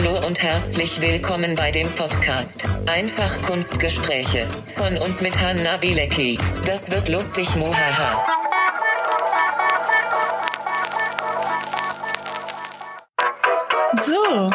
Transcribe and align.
Hallo 0.00 0.24
und 0.28 0.40
herzlich 0.40 1.02
willkommen 1.02 1.56
bei 1.56 1.72
dem 1.72 1.88
Podcast 1.88 2.68
Einfach 2.86 3.42
Kunstgespräche 3.42 4.46
von 4.68 4.96
und 4.96 5.22
mit 5.22 5.34
Hanna 5.40 5.76
Bilecki. 5.80 6.38
Das 6.64 6.92
wird 6.92 7.08
lustig, 7.08 7.56
muhaha. 7.56 8.24
So, 14.00 14.50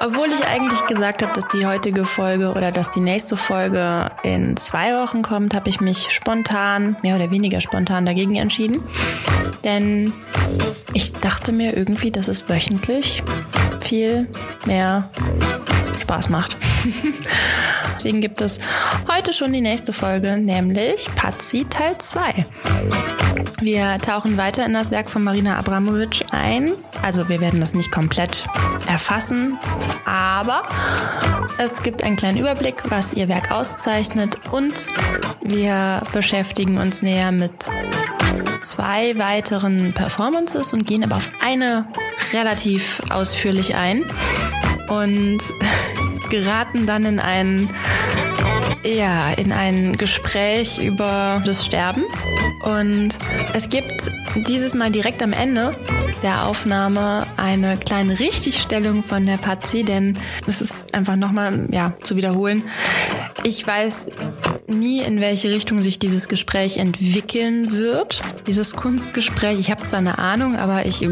obwohl 0.00 0.32
ich 0.32 0.44
eigentlich 0.44 0.84
gesagt 0.86 1.22
habe, 1.22 1.32
dass 1.32 1.46
die 1.46 1.64
heutige 1.64 2.04
Folge 2.04 2.50
oder 2.50 2.72
dass 2.72 2.90
die 2.90 3.00
nächste 3.00 3.36
Folge 3.36 4.10
in 4.24 4.56
zwei 4.56 5.00
Wochen 5.00 5.22
kommt, 5.22 5.54
habe 5.54 5.70
ich 5.70 5.80
mich 5.80 6.10
spontan, 6.10 6.96
mehr 7.02 7.14
oder 7.14 7.30
weniger 7.30 7.60
spontan 7.60 8.04
dagegen 8.04 8.34
entschieden. 8.34 8.82
Denn 9.62 10.12
ich 10.92 11.12
dachte 11.12 11.52
mir 11.52 11.76
irgendwie, 11.76 12.10
dass 12.10 12.26
es 12.26 12.48
wöchentlich 12.48 13.22
viel 13.92 14.26
mehr 14.64 15.10
Spaß 16.00 16.30
macht. 16.30 16.56
Deswegen 18.02 18.20
gibt 18.20 18.40
es 18.40 18.58
heute 19.08 19.32
schon 19.32 19.52
die 19.52 19.60
nächste 19.60 19.92
Folge, 19.92 20.36
nämlich 20.36 21.06
Patsy 21.14 21.64
Teil 21.70 21.96
2. 21.96 22.44
Wir 23.60 23.96
tauchen 23.98 24.36
weiter 24.36 24.66
in 24.66 24.74
das 24.74 24.90
Werk 24.90 25.08
von 25.08 25.22
Marina 25.22 25.56
Abramovic 25.56 26.24
ein. 26.32 26.72
Also 27.00 27.28
wir 27.28 27.40
werden 27.40 27.60
das 27.60 27.74
nicht 27.74 27.92
komplett 27.92 28.44
erfassen, 28.88 29.56
aber 30.04 30.64
es 31.58 31.84
gibt 31.84 32.02
einen 32.02 32.16
kleinen 32.16 32.38
Überblick, 32.38 32.82
was 32.90 33.14
ihr 33.14 33.28
Werk 33.28 33.52
auszeichnet 33.52 34.34
und 34.50 34.74
wir 35.40 36.02
beschäftigen 36.12 36.78
uns 36.78 37.02
näher 37.02 37.30
mit 37.30 37.52
zwei 38.62 39.16
weiteren 39.16 39.94
Performances 39.94 40.72
und 40.72 40.88
gehen 40.88 41.04
aber 41.04 41.18
auf 41.18 41.30
eine 41.40 41.86
relativ 42.32 43.00
ausführlich 43.10 43.76
ein 43.76 44.04
und 44.88 45.38
geraten 46.32 46.86
dann 46.86 47.04
in 47.04 47.20
ein 47.20 47.68
ja, 48.82 49.30
in 49.32 49.52
ein 49.52 49.96
Gespräch 49.96 50.78
über 50.78 51.40
das 51.44 51.64
Sterben. 51.64 52.04
Und 52.64 53.18
es 53.54 53.68
gibt 53.68 54.10
dieses 54.48 54.74
Mal 54.74 54.90
direkt 54.90 55.22
am 55.22 55.32
Ende 55.32 55.76
der 56.22 56.46
Aufnahme 56.46 57.26
eine 57.36 57.76
kleine 57.76 58.18
Richtigstellung 58.18 59.04
von 59.04 59.26
der 59.26 59.36
Patsy, 59.36 59.84
denn 59.84 60.18
es 60.46 60.60
ist 60.60 60.94
einfach 60.94 61.16
nochmal, 61.16 61.68
ja, 61.70 61.92
zu 62.02 62.16
wiederholen. 62.16 62.62
Ich 63.44 63.64
weiß 63.64 64.08
nie, 64.72 65.00
in 65.00 65.20
welche 65.20 65.50
Richtung 65.50 65.82
sich 65.82 65.98
dieses 65.98 66.28
Gespräch 66.28 66.78
entwickeln 66.78 67.72
wird. 67.72 68.20
Dieses 68.46 68.74
Kunstgespräch. 68.74 69.58
Ich 69.58 69.70
habe 69.70 69.82
zwar 69.82 69.98
eine 69.98 70.18
Ahnung, 70.18 70.56
aber 70.56 70.86
ich, 70.86 71.06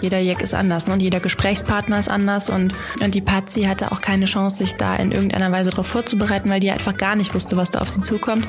jeder 0.00 0.20
Jack 0.20 0.42
ist 0.42 0.54
anders 0.54 0.86
ne? 0.86 0.94
und 0.94 1.00
jeder 1.00 1.20
Gesprächspartner 1.20 1.98
ist 1.98 2.08
anders 2.08 2.50
und, 2.50 2.74
und 3.02 3.14
die 3.14 3.20
Patsy 3.20 3.62
hatte 3.62 3.92
auch 3.92 4.00
keine 4.00 4.24
Chance, 4.24 4.58
sich 4.58 4.74
da 4.76 4.96
in 4.96 5.12
irgendeiner 5.12 5.52
Weise 5.52 5.70
darauf 5.70 5.86
vorzubereiten, 5.86 6.50
weil 6.50 6.60
die 6.60 6.70
einfach 6.70 6.96
gar 6.96 7.16
nicht 7.16 7.34
wusste, 7.34 7.56
was 7.56 7.70
da 7.70 7.80
auf 7.80 7.88
sie 7.88 8.02
zukommt. 8.02 8.46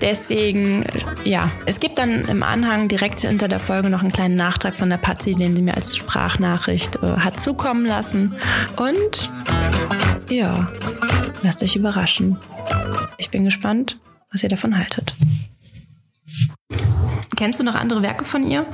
Deswegen, 0.00 0.84
ja, 1.24 1.50
es 1.66 1.80
gibt 1.80 1.98
dann 1.98 2.24
im 2.26 2.42
Anhang 2.42 2.88
direkt 2.88 3.20
hinter 3.20 3.48
der 3.48 3.60
Folge 3.60 3.90
noch 3.90 4.02
einen 4.02 4.12
kleinen 4.12 4.36
Nachtrag 4.36 4.76
von 4.78 4.90
der 4.90 4.98
Patsy, 4.98 5.34
den 5.34 5.56
sie 5.56 5.62
mir 5.62 5.74
als 5.74 5.96
Sprachnachricht 5.96 6.96
äh, 6.96 7.06
hat 7.18 7.40
zukommen 7.40 7.86
lassen. 7.86 8.36
Und 8.76 9.30
ja, 10.34 10.72
lasst 11.42 11.62
euch 11.62 11.76
überraschen. 11.76 12.38
Ich 13.18 13.30
bin 13.30 13.44
gespannt, 13.44 13.98
was 14.32 14.42
ihr 14.42 14.48
davon 14.48 14.76
haltet. 14.76 15.14
Kennst 17.36 17.60
du 17.60 17.64
noch 17.64 17.74
andere 17.74 18.02
Werke 18.02 18.24
von 18.24 18.42
ihr? 18.42 18.66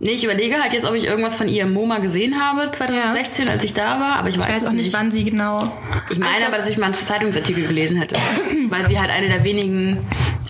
Nee, 0.00 0.10
ich 0.10 0.24
überlege 0.24 0.60
halt 0.62 0.72
jetzt, 0.72 0.84
ob 0.84 0.94
ich 0.94 1.06
irgendwas 1.06 1.34
von 1.34 1.48
ihr 1.48 1.62
im 1.62 1.72
MoMA 1.72 1.98
gesehen 1.98 2.40
habe, 2.40 2.70
2016, 2.70 3.46
ja. 3.46 3.52
als 3.52 3.64
ich 3.64 3.74
da 3.74 3.98
war, 3.98 4.16
aber 4.16 4.28
ich, 4.28 4.36
ich 4.36 4.40
weiß, 4.40 4.48
weiß 4.48 4.66
auch 4.66 4.72
nicht, 4.72 4.86
nicht, 4.86 4.92
wann 4.94 5.10
sie 5.10 5.24
genau. 5.24 5.72
Ich 6.10 6.18
meine 6.18 6.46
aber, 6.46 6.56
dass 6.56 6.68
ich 6.68 6.78
mal 6.78 6.86
einen 6.86 6.94
Zeitungsartikel 6.94 7.66
gelesen 7.66 7.98
hätte, 7.98 8.14
weil 8.68 8.86
sie 8.86 8.98
halt 8.98 9.10
eine 9.10 9.28
der 9.28 9.42
wenigen 9.42 9.98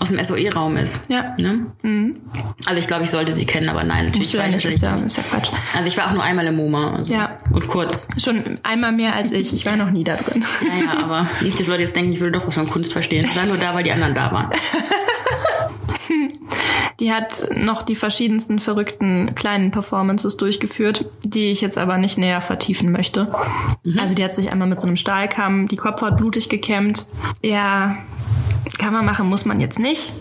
aus 0.00 0.10
dem 0.10 0.22
SOE-Raum 0.22 0.76
ist. 0.76 1.06
Ja. 1.08 1.34
Ne? 1.38 1.66
Mhm. 1.82 2.16
Also 2.66 2.78
ich 2.78 2.86
glaube, 2.86 3.04
ich 3.04 3.10
sollte 3.10 3.32
sie 3.32 3.46
kennen, 3.46 3.68
aber 3.68 3.84
nein, 3.84 4.06
natürlich 4.06 4.36
war 4.36 4.46
ich 4.46 4.54
nicht. 4.54 4.64
Ist 4.66 4.82
ja, 4.82 4.96
ist 4.96 5.16
ja 5.16 5.22
Quatsch. 5.22 5.50
Also 5.74 5.88
ich 5.88 5.96
war 5.96 6.08
auch 6.08 6.12
nur 6.12 6.22
einmal 6.22 6.46
im 6.46 6.56
MoMA. 6.56 6.96
Also 6.96 7.14
ja. 7.14 7.38
Und 7.50 7.66
kurz. 7.68 8.08
Schon 8.22 8.58
einmal 8.62 8.92
mehr 8.92 9.14
als 9.14 9.32
ich. 9.32 9.52
Ich 9.54 9.64
war 9.64 9.76
noch 9.76 9.90
nie 9.90 10.04
da 10.04 10.16
drin. 10.16 10.44
Naja, 10.60 10.98
aber 11.02 11.26
nicht, 11.40 11.58
dass 11.58 11.66
Leute 11.66 11.82
jetzt 11.82 11.96
denken, 11.96 12.12
ich 12.12 12.20
würde 12.20 12.38
doch 12.38 12.46
was 12.46 12.54
von 12.54 12.68
Kunst 12.68 12.92
verstehen. 12.92 13.24
Ich 13.24 13.34
war 13.34 13.46
nur 13.46 13.56
da, 13.56 13.74
weil 13.74 13.82
die 13.82 13.92
anderen 13.92 14.14
da 14.14 14.30
waren. 14.30 14.50
Die 17.00 17.12
hat 17.12 17.48
noch 17.54 17.82
die 17.82 17.94
verschiedensten 17.94 18.58
verrückten 18.58 19.34
kleinen 19.36 19.70
Performances 19.70 20.36
durchgeführt, 20.36 21.06
die 21.22 21.50
ich 21.50 21.60
jetzt 21.60 21.78
aber 21.78 21.96
nicht 21.96 22.18
näher 22.18 22.40
vertiefen 22.40 22.90
möchte. 22.90 23.32
Mhm. 23.84 23.98
Also 23.98 24.16
die 24.16 24.24
hat 24.24 24.34
sich 24.34 24.50
einmal 24.50 24.68
mit 24.68 24.80
so 24.80 24.88
einem 24.88 24.96
Stahlkamm 24.96 25.68
die 25.68 25.76
Kopfhaut 25.76 26.16
blutig 26.16 26.48
gekämmt. 26.48 27.06
Ja, 27.42 27.98
kann 28.78 28.92
man 28.92 29.04
machen, 29.04 29.28
muss 29.28 29.44
man 29.44 29.60
jetzt 29.60 29.78
nicht. 29.78 30.12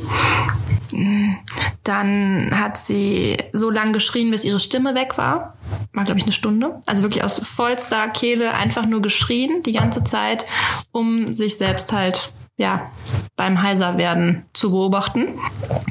Dann 1.83 2.51
hat 2.53 2.77
sie 2.77 3.37
so 3.53 3.69
lange 3.69 3.93
geschrien, 3.93 4.31
bis 4.31 4.43
ihre 4.43 4.59
Stimme 4.59 4.95
weg 4.95 5.17
war. 5.17 5.57
War, 5.93 6.05
glaube 6.05 6.19
ich, 6.19 6.23
eine 6.23 6.31
Stunde. 6.31 6.81
Also 6.85 7.03
wirklich 7.03 7.23
aus 7.23 7.39
vollster 7.39 8.07
Kehle 8.09 8.53
einfach 8.53 8.85
nur 8.85 9.01
geschrien 9.01 9.63
die 9.63 9.73
ganze 9.73 10.03
Zeit, 10.03 10.45
um 10.91 11.33
sich 11.33 11.57
selbst 11.57 11.93
halt 11.93 12.31
ja, 12.57 12.91
beim 13.35 13.61
Heiserwerden 13.61 14.45
zu 14.53 14.71
beobachten, 14.71 15.39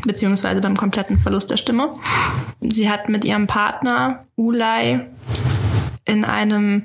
beziehungsweise 0.05 0.61
beim 0.61 0.77
kompletten 0.77 1.19
Verlust 1.19 1.51
der 1.51 1.57
Stimme. 1.57 1.91
Sie 2.61 2.91
hat 2.91 3.09
mit 3.09 3.25
ihrem 3.25 3.47
Partner 3.47 4.27
Ulay 4.35 5.01
in 6.05 6.25
einem 6.25 6.85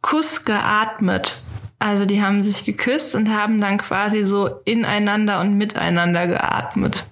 Kuss 0.00 0.44
geatmet. 0.44 1.42
Also 1.78 2.04
die 2.04 2.22
haben 2.22 2.42
sich 2.42 2.64
geküsst 2.64 3.14
und 3.14 3.30
haben 3.30 3.60
dann 3.60 3.78
quasi 3.78 4.24
so 4.24 4.48
ineinander 4.64 5.40
und 5.40 5.56
miteinander 5.56 6.26
geatmet. 6.26 7.06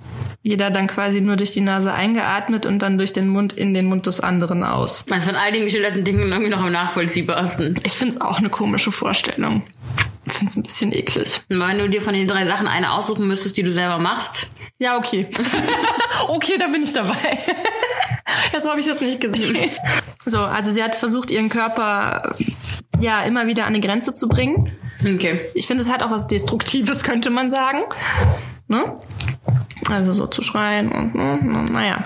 Jeder 0.46 0.70
dann 0.70 0.88
quasi 0.88 1.22
nur 1.22 1.36
durch 1.36 1.52
die 1.52 1.62
Nase 1.62 1.90
eingeatmet 1.94 2.66
und 2.66 2.80
dann 2.80 2.98
durch 2.98 3.14
den 3.14 3.28
Mund 3.28 3.54
in 3.54 3.72
den 3.72 3.86
Mund 3.86 4.06
des 4.06 4.20
anderen 4.20 4.62
aus. 4.62 5.06
Man 5.08 5.22
von 5.22 5.36
all 5.36 5.52
den 5.52 5.64
geschilderten 5.64 6.04
Dingen 6.04 6.30
irgendwie 6.30 6.50
noch 6.50 6.62
am 6.62 6.70
nachvollziehbarsten. 6.70 7.80
Ich 7.82 7.94
finde 7.94 8.16
es 8.16 8.20
auch 8.20 8.40
eine 8.40 8.50
komische 8.50 8.92
Vorstellung. 8.92 9.62
Ich 10.26 10.34
finde 10.34 10.50
es 10.50 10.56
ein 10.56 10.62
bisschen 10.62 10.92
eklig. 10.92 11.40
Wenn 11.48 11.78
du 11.78 11.88
dir 11.88 12.02
von 12.02 12.12
den 12.12 12.28
drei 12.28 12.44
Sachen 12.44 12.68
eine 12.68 12.92
aussuchen 12.92 13.26
müsstest, 13.26 13.56
die 13.56 13.62
du 13.62 13.72
selber 13.72 13.98
machst. 13.98 14.50
Ja, 14.78 14.98
okay. 14.98 15.26
okay, 16.28 16.58
da 16.58 16.66
bin 16.68 16.82
ich 16.82 16.92
dabei. 16.92 17.38
so 18.60 18.68
habe 18.68 18.80
ich 18.80 18.86
das 18.86 19.00
nicht 19.00 19.22
gesehen. 19.22 19.56
So, 20.26 20.40
also 20.40 20.70
sie 20.70 20.82
hat 20.84 20.94
versucht, 20.94 21.30
ihren 21.30 21.48
Körper 21.48 22.36
ja 23.00 23.22
immer 23.22 23.46
wieder 23.46 23.62
an 23.62 23.68
eine 23.68 23.80
Grenze 23.80 24.12
zu 24.12 24.28
bringen. 24.28 24.70
Okay. 25.00 25.40
Ich 25.54 25.66
finde, 25.66 25.82
es 25.82 25.90
hat 25.90 26.02
auch 26.02 26.10
was 26.10 26.26
Destruktives, 26.26 27.02
könnte 27.02 27.30
man 27.30 27.48
sagen. 27.48 27.78
Ne? 28.68 28.98
Also 29.90 30.12
so 30.12 30.26
zu 30.26 30.42
schreien 30.42 30.90
und 30.90 31.14
ne, 31.14 31.66
naja. 31.70 32.02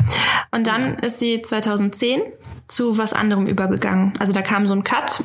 Und 0.50 0.66
dann 0.66 0.96
ist 0.98 1.18
sie 1.18 1.42
2010 1.42 2.22
zu 2.66 2.98
was 2.98 3.12
anderem 3.12 3.46
übergegangen. 3.46 4.12
Also 4.18 4.32
da 4.32 4.42
kam 4.42 4.66
so 4.66 4.74
ein 4.74 4.82
Cut 4.82 5.24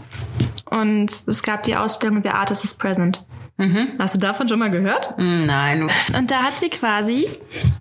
und 0.70 1.12
es 1.12 1.44
gab 1.44 1.64
die 1.64 1.76
Ausstellung 1.76 2.22
The 2.24 2.30
Artist 2.30 2.64
is 2.64 2.74
Present. 2.78 3.24
Mhm. 3.58 3.94
Hast 4.00 4.16
du 4.16 4.20
davon 4.20 4.50
schon 4.50 4.60
mal 4.60 4.72
gehört? 4.72 5.14
Nein. 5.18 5.90
Und 6.18 6.32
da 6.32 6.44
hat 6.44 6.60
sie 6.60 6.70
quasi 6.70 7.28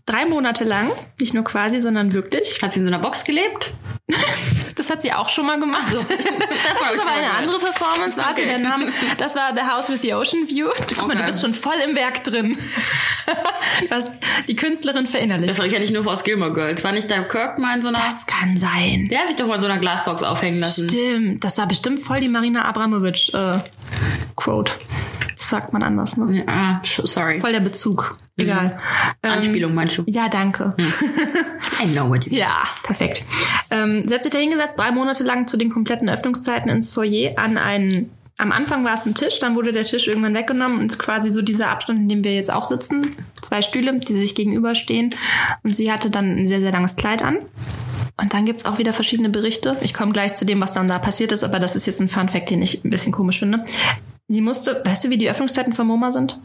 drei 0.04 0.26
Monate 0.26 0.64
lang, 0.64 0.90
nicht 1.18 1.32
nur 1.32 1.44
quasi, 1.44 1.80
sondern 1.80 2.12
wirklich. 2.12 2.58
Hat 2.62 2.72
sie 2.72 2.80
in 2.80 2.86
so 2.86 2.92
einer 2.92 3.02
Box 3.02 3.24
gelebt? 3.24 3.72
das 4.76 4.90
hat 4.90 5.02
sie 5.02 5.12
auch 5.12 5.28
schon 5.28 5.46
mal 5.46 5.58
gemacht. 5.58 5.86
So. 5.88 5.98
Das, 6.62 6.94
ist 6.94 7.02
aber 7.06 7.12
eine 7.12 7.30
andere 7.32 7.58
Performance. 7.58 8.16
Warte, 8.16 8.42
okay. 8.42 8.46
der 8.46 8.58
Name, 8.58 8.92
das 9.18 9.34
war 9.34 9.52
The 9.54 9.62
House 9.62 9.88
with 9.88 10.00
the 10.02 10.14
Ocean 10.14 10.48
View. 10.48 10.68
Guck 10.88 10.98
okay. 10.98 11.06
mal, 11.08 11.16
du 11.16 11.24
bist 11.24 11.40
schon 11.40 11.54
voll 11.54 11.74
im 11.84 11.96
Werk 11.96 12.22
drin. 12.24 12.56
Was 13.88 14.12
die 14.48 14.56
Künstlerin 14.56 15.06
verinnerlicht. 15.06 15.58
Das 15.58 15.64
ich 15.64 15.90
nur 15.90 16.06
aus 16.06 16.24
Gilmore 16.24 16.52
Girls. 16.52 16.84
War 16.84 16.92
nicht 16.92 17.10
der 17.10 17.24
Kirk 17.24 17.58
mal 17.58 17.76
in 17.76 17.82
so 17.82 17.88
einer... 17.88 17.98
Das 17.98 18.26
kann 18.26 18.56
sein. 18.56 19.08
Der 19.10 19.20
hat 19.20 19.28
sich 19.28 19.36
doch 19.36 19.46
mal 19.46 19.56
in 19.56 19.60
so 19.60 19.66
einer 19.66 19.78
Glasbox 19.78 20.22
aufhängen 20.22 20.60
lassen. 20.60 20.88
Stimmt. 20.88 21.44
Das 21.44 21.58
war 21.58 21.66
bestimmt 21.66 22.00
voll 22.00 22.20
die 22.20 22.28
Marina 22.28 22.64
Abramovic 22.64 23.32
äh, 23.34 23.58
Quote. 24.36 24.72
Sagt 25.42 25.72
man 25.72 25.82
anders, 25.82 26.16
ne? 26.16 26.44
Ja, 26.46 26.80
sorry. 26.84 27.40
Voll 27.40 27.52
der 27.52 27.60
Bezug. 27.60 28.16
Egal. 28.36 28.78
Mhm. 29.22 29.30
Anspielung 29.30 29.74
meinst 29.74 29.98
du? 29.98 30.04
Ja, 30.06 30.28
danke. 30.28 30.74
Mhm. 30.76 30.84
I 31.82 31.86
know 31.92 32.08
what 32.08 32.24
you 32.24 32.30
mean. 32.30 32.40
Ja, 32.40 32.62
perfekt. 32.82 33.24
Ähm, 33.70 34.06
sie 34.06 34.14
hat 34.14 34.22
sich 34.22 34.32
da 34.32 34.38
hingesetzt, 34.38 34.78
drei 34.78 34.92
Monate 34.92 35.24
lang 35.24 35.46
zu 35.46 35.56
den 35.56 35.68
kompletten 35.68 36.08
Öffnungszeiten 36.08 36.70
ins 36.70 36.90
Foyer 36.90 37.38
an 37.38 37.58
einen 37.58 38.10
am 38.38 38.50
Anfang 38.50 38.84
war 38.84 38.94
es 38.94 39.06
ein 39.06 39.14
Tisch, 39.14 39.38
dann 39.38 39.54
wurde 39.54 39.72
der 39.72 39.84
Tisch 39.84 40.08
irgendwann 40.08 40.34
weggenommen 40.34 40.80
und 40.80 40.98
quasi 40.98 41.28
so 41.28 41.42
dieser 41.42 41.68
Abstand, 41.68 42.00
in 42.00 42.08
dem 42.08 42.24
wir 42.24 42.34
jetzt 42.34 42.52
auch 42.52 42.64
sitzen, 42.64 43.14
zwei 43.40 43.62
Stühle, 43.62 43.96
die 43.98 44.14
sich 44.14 44.34
gegenüberstehen. 44.34 45.10
Und 45.62 45.76
sie 45.76 45.92
hatte 45.92 46.10
dann 46.10 46.38
ein 46.38 46.46
sehr, 46.46 46.60
sehr 46.60 46.72
langes 46.72 46.96
Kleid 46.96 47.22
an. 47.22 47.38
Und 48.20 48.34
dann 48.34 48.44
gibt's 48.44 48.64
auch 48.64 48.78
wieder 48.78 48.92
verschiedene 48.92 49.28
Berichte. 49.28 49.76
Ich 49.82 49.94
komme 49.94 50.12
gleich 50.12 50.34
zu 50.34 50.44
dem, 50.44 50.60
was 50.60 50.72
dann 50.72 50.88
da 50.88 50.98
passiert 50.98 51.30
ist, 51.30 51.44
aber 51.44 51.60
das 51.60 51.76
ist 51.76 51.86
jetzt 51.86 52.00
ein 52.00 52.08
Fun 52.08 52.30
Fact, 52.30 52.50
den 52.50 52.62
ich 52.62 52.84
ein 52.84 52.90
bisschen 52.90 53.12
komisch 53.12 53.38
finde. 53.38 53.62
Sie 54.32 54.40
musste, 54.40 54.80
weißt 54.82 55.04
du, 55.04 55.10
wie 55.10 55.18
die 55.18 55.28
Öffnungszeiten 55.28 55.74
von 55.74 55.86
MoMA 55.86 56.10
sind? 56.10 56.38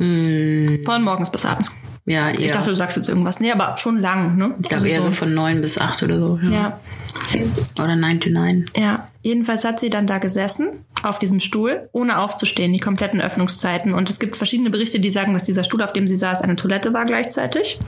Hm. 0.00 0.82
Von 0.84 1.04
morgens 1.04 1.30
bis 1.30 1.44
abends. 1.44 1.70
Ja, 2.04 2.30
eher. 2.30 2.40
Ich 2.40 2.50
dachte, 2.50 2.70
du 2.70 2.74
sagst 2.74 2.96
jetzt 2.96 3.08
irgendwas. 3.08 3.38
Nee, 3.38 3.52
aber 3.52 3.76
schon 3.76 4.00
lang, 4.00 4.36
ne? 4.36 4.56
Ich 4.60 4.68
glaube 4.68 4.84
also 4.84 4.96
eher 4.96 5.02
so 5.02 5.12
von 5.12 5.32
neun 5.32 5.60
bis 5.60 5.78
acht 5.78 6.02
oder 6.02 6.18
so. 6.18 6.40
Ja. 6.42 6.80
ja. 7.32 7.40
Oder 7.82 7.94
nine 7.94 8.18
to 8.18 8.30
nine. 8.30 8.64
Ja. 8.76 9.06
Jedenfalls 9.22 9.64
hat 9.64 9.78
sie 9.78 9.88
dann 9.88 10.08
da 10.08 10.18
gesessen 10.18 10.84
auf 11.04 11.20
diesem 11.20 11.38
Stuhl, 11.38 11.88
ohne 11.92 12.18
aufzustehen, 12.18 12.72
die 12.72 12.80
kompletten 12.80 13.20
Öffnungszeiten. 13.20 13.94
Und 13.94 14.10
es 14.10 14.18
gibt 14.18 14.36
verschiedene 14.36 14.70
Berichte, 14.70 14.98
die 14.98 15.10
sagen, 15.10 15.32
dass 15.32 15.44
dieser 15.44 15.62
Stuhl, 15.62 15.82
auf 15.82 15.92
dem 15.92 16.08
sie 16.08 16.16
saß, 16.16 16.42
eine 16.42 16.56
Toilette 16.56 16.92
war 16.92 17.04
gleichzeitig. 17.04 17.78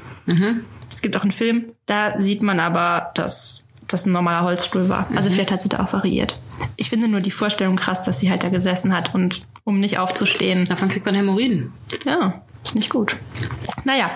Es 0.93 1.03
gibt 1.03 1.17
auch 1.17 1.23
einen 1.23 1.32
Film, 1.32 1.67
da 1.87 2.17
sieht 2.19 2.44
man 2.44 2.61
aber, 2.61 3.11
dass 3.15 3.68
das 3.88 4.06
ein 4.06 4.12
normaler 4.12 4.44
Holzstuhl 4.44 4.88
war. 4.88 5.08
Also 5.17 5.31
vielleicht 5.31 5.50
hat 5.50 5.62
sie 5.62 5.69
da 5.69 5.81
auch 5.81 5.93
variiert. 5.93 6.37
Ich 6.76 6.90
finde 6.90 7.08
nur 7.08 7.20
die 7.20 7.31
Vorstellung 7.31 7.76
krass, 7.76 8.02
dass 8.02 8.20
sie 8.20 8.31
halt 8.31 8.44
da 8.44 8.50
gesessen 8.50 8.94
hat 8.94 9.14
und 9.14 9.46
um 9.64 9.81
nicht 9.81 9.99
aufzustehen. 9.99 10.67
Davon 10.67 10.88
kriegt 10.88 11.06
man 11.06 11.14
Hämorrhoiden. 11.14 11.73
Ja, 12.05 12.43
ist 12.62 12.75
nicht 12.75 12.90
gut. 12.90 13.17
Naja, 13.85 14.11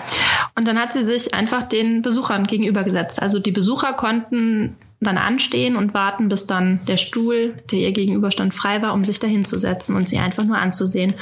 und 0.55 0.67
dann 0.67 0.79
hat 0.79 0.93
sie 0.93 1.01
sich 1.01 1.33
einfach 1.33 1.63
den 1.63 2.01
Besuchern 2.01 2.43
gegenübergesetzt. 2.43 3.21
Also 3.21 3.39
die 3.39 3.51
Besucher 3.51 3.93
konnten 3.93 4.75
dann 4.99 5.17
anstehen 5.17 5.75
und 5.75 5.93
warten, 5.93 6.29
bis 6.29 6.45
dann 6.45 6.79
der 6.87 6.97
Stuhl, 6.97 7.55
der 7.71 7.79
ihr 7.79 7.91
gegenüberstand, 7.91 8.53
frei 8.53 8.81
war, 8.81 8.93
um 8.93 9.03
sich 9.03 9.19
dahin 9.19 9.43
zu 9.43 9.57
setzen 9.57 9.95
und 9.95 10.07
sie 10.07 10.19
einfach 10.19 10.43
nur 10.43 10.57
anzusehen. 10.57 11.13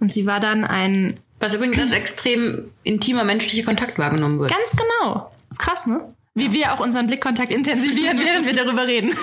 Und 0.00 0.12
sie 0.12 0.26
war 0.26 0.40
dann 0.40 0.64
ein 0.64 1.14
Was 1.40 1.54
übrigens 1.54 1.78
als 1.78 1.92
extrem 1.92 2.64
intimer 2.82 3.24
menschlicher 3.24 3.64
Kontakt 3.64 3.98
wahrgenommen 3.98 4.38
wird. 4.38 4.50
Ganz 4.50 4.72
genau. 4.72 5.32
Ist 5.50 5.58
krass, 5.58 5.86
ne? 5.86 6.12
Wie 6.34 6.52
wir 6.52 6.72
auch 6.72 6.80
unseren 6.80 7.06
Blickkontakt 7.06 7.50
intensivieren, 7.52 8.18
während 8.24 8.46
wir 8.46 8.54
darüber 8.54 8.86
reden. 8.86 9.14